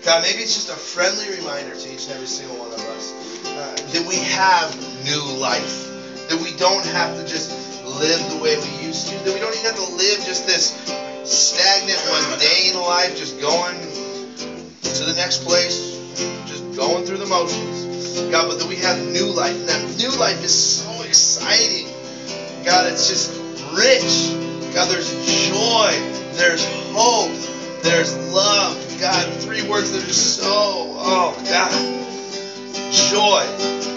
[0.03, 3.13] God, maybe it's just a friendly reminder to each and every single one of us
[3.45, 4.75] uh, that we have
[5.05, 5.87] new life.
[6.27, 7.49] That we don't have to just
[7.85, 9.15] live the way we used to.
[9.23, 10.75] That we don't even have to live just this
[11.23, 13.79] stagnant, mundane life, just going
[14.83, 15.97] to the next place,
[16.47, 18.19] just going through the motions.
[18.29, 19.55] God, but that we have new life.
[19.55, 21.87] And that new life is so exciting.
[22.65, 23.29] God, it's just
[23.71, 24.03] rich.
[24.73, 25.09] God, there's
[25.47, 25.91] joy,
[26.35, 27.31] there's hope,
[27.83, 28.92] there's love.
[29.03, 31.75] God, three words that are so, oh, God.
[33.11, 33.43] Joy.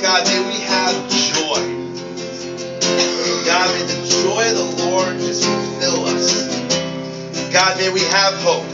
[0.03, 0.99] God, may we have
[1.31, 1.63] joy.
[3.47, 5.45] God, may the joy of the Lord just
[5.79, 6.51] fill us.
[7.53, 8.67] God, may we have hope.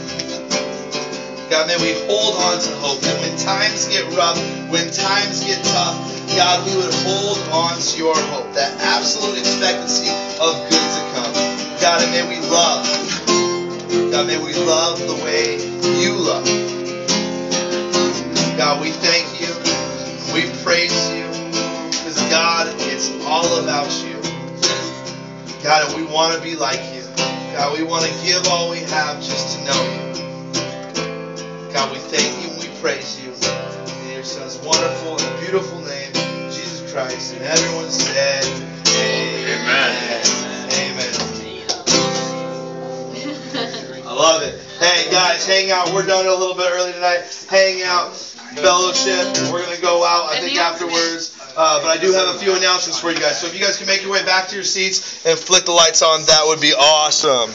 [1.51, 3.03] God, may we hold on to hope.
[3.03, 4.39] And when times get rough,
[4.71, 5.93] when times get tough,
[6.35, 10.09] God, we would hold on to your hope, that absolute expectancy
[10.41, 11.31] of good to come.
[11.79, 13.52] God, and may we love.
[13.97, 15.55] God, may we love the way
[16.01, 16.45] you love.
[18.57, 19.53] God, we thank you.
[20.33, 21.27] We praise you.
[21.89, 24.21] Because, God, it's all about you.
[25.63, 27.03] God, and we want to be like you.
[27.53, 29.99] God, we want to give all we have just to know you.
[31.73, 33.31] God, we thank you and we praise you.
[34.05, 36.13] In your son's wonderful and beautiful name,
[36.51, 37.33] Jesus Christ.
[37.33, 38.45] And everyone said,
[38.87, 40.25] Amen.
[40.71, 41.15] Amen.
[41.15, 41.32] I
[44.23, 44.57] love it.
[44.79, 45.93] Hey guys, hang out.
[45.93, 47.25] We're done a little bit early tonight.
[47.49, 49.51] Hang out, fellowship.
[49.51, 50.29] We're gonna go out.
[50.29, 51.37] I think afterwards.
[51.57, 53.41] Uh, but I do have a few announcements for you guys.
[53.41, 55.73] So if you guys can make your way back to your seats and flick the
[55.73, 57.51] lights on, that would be awesome.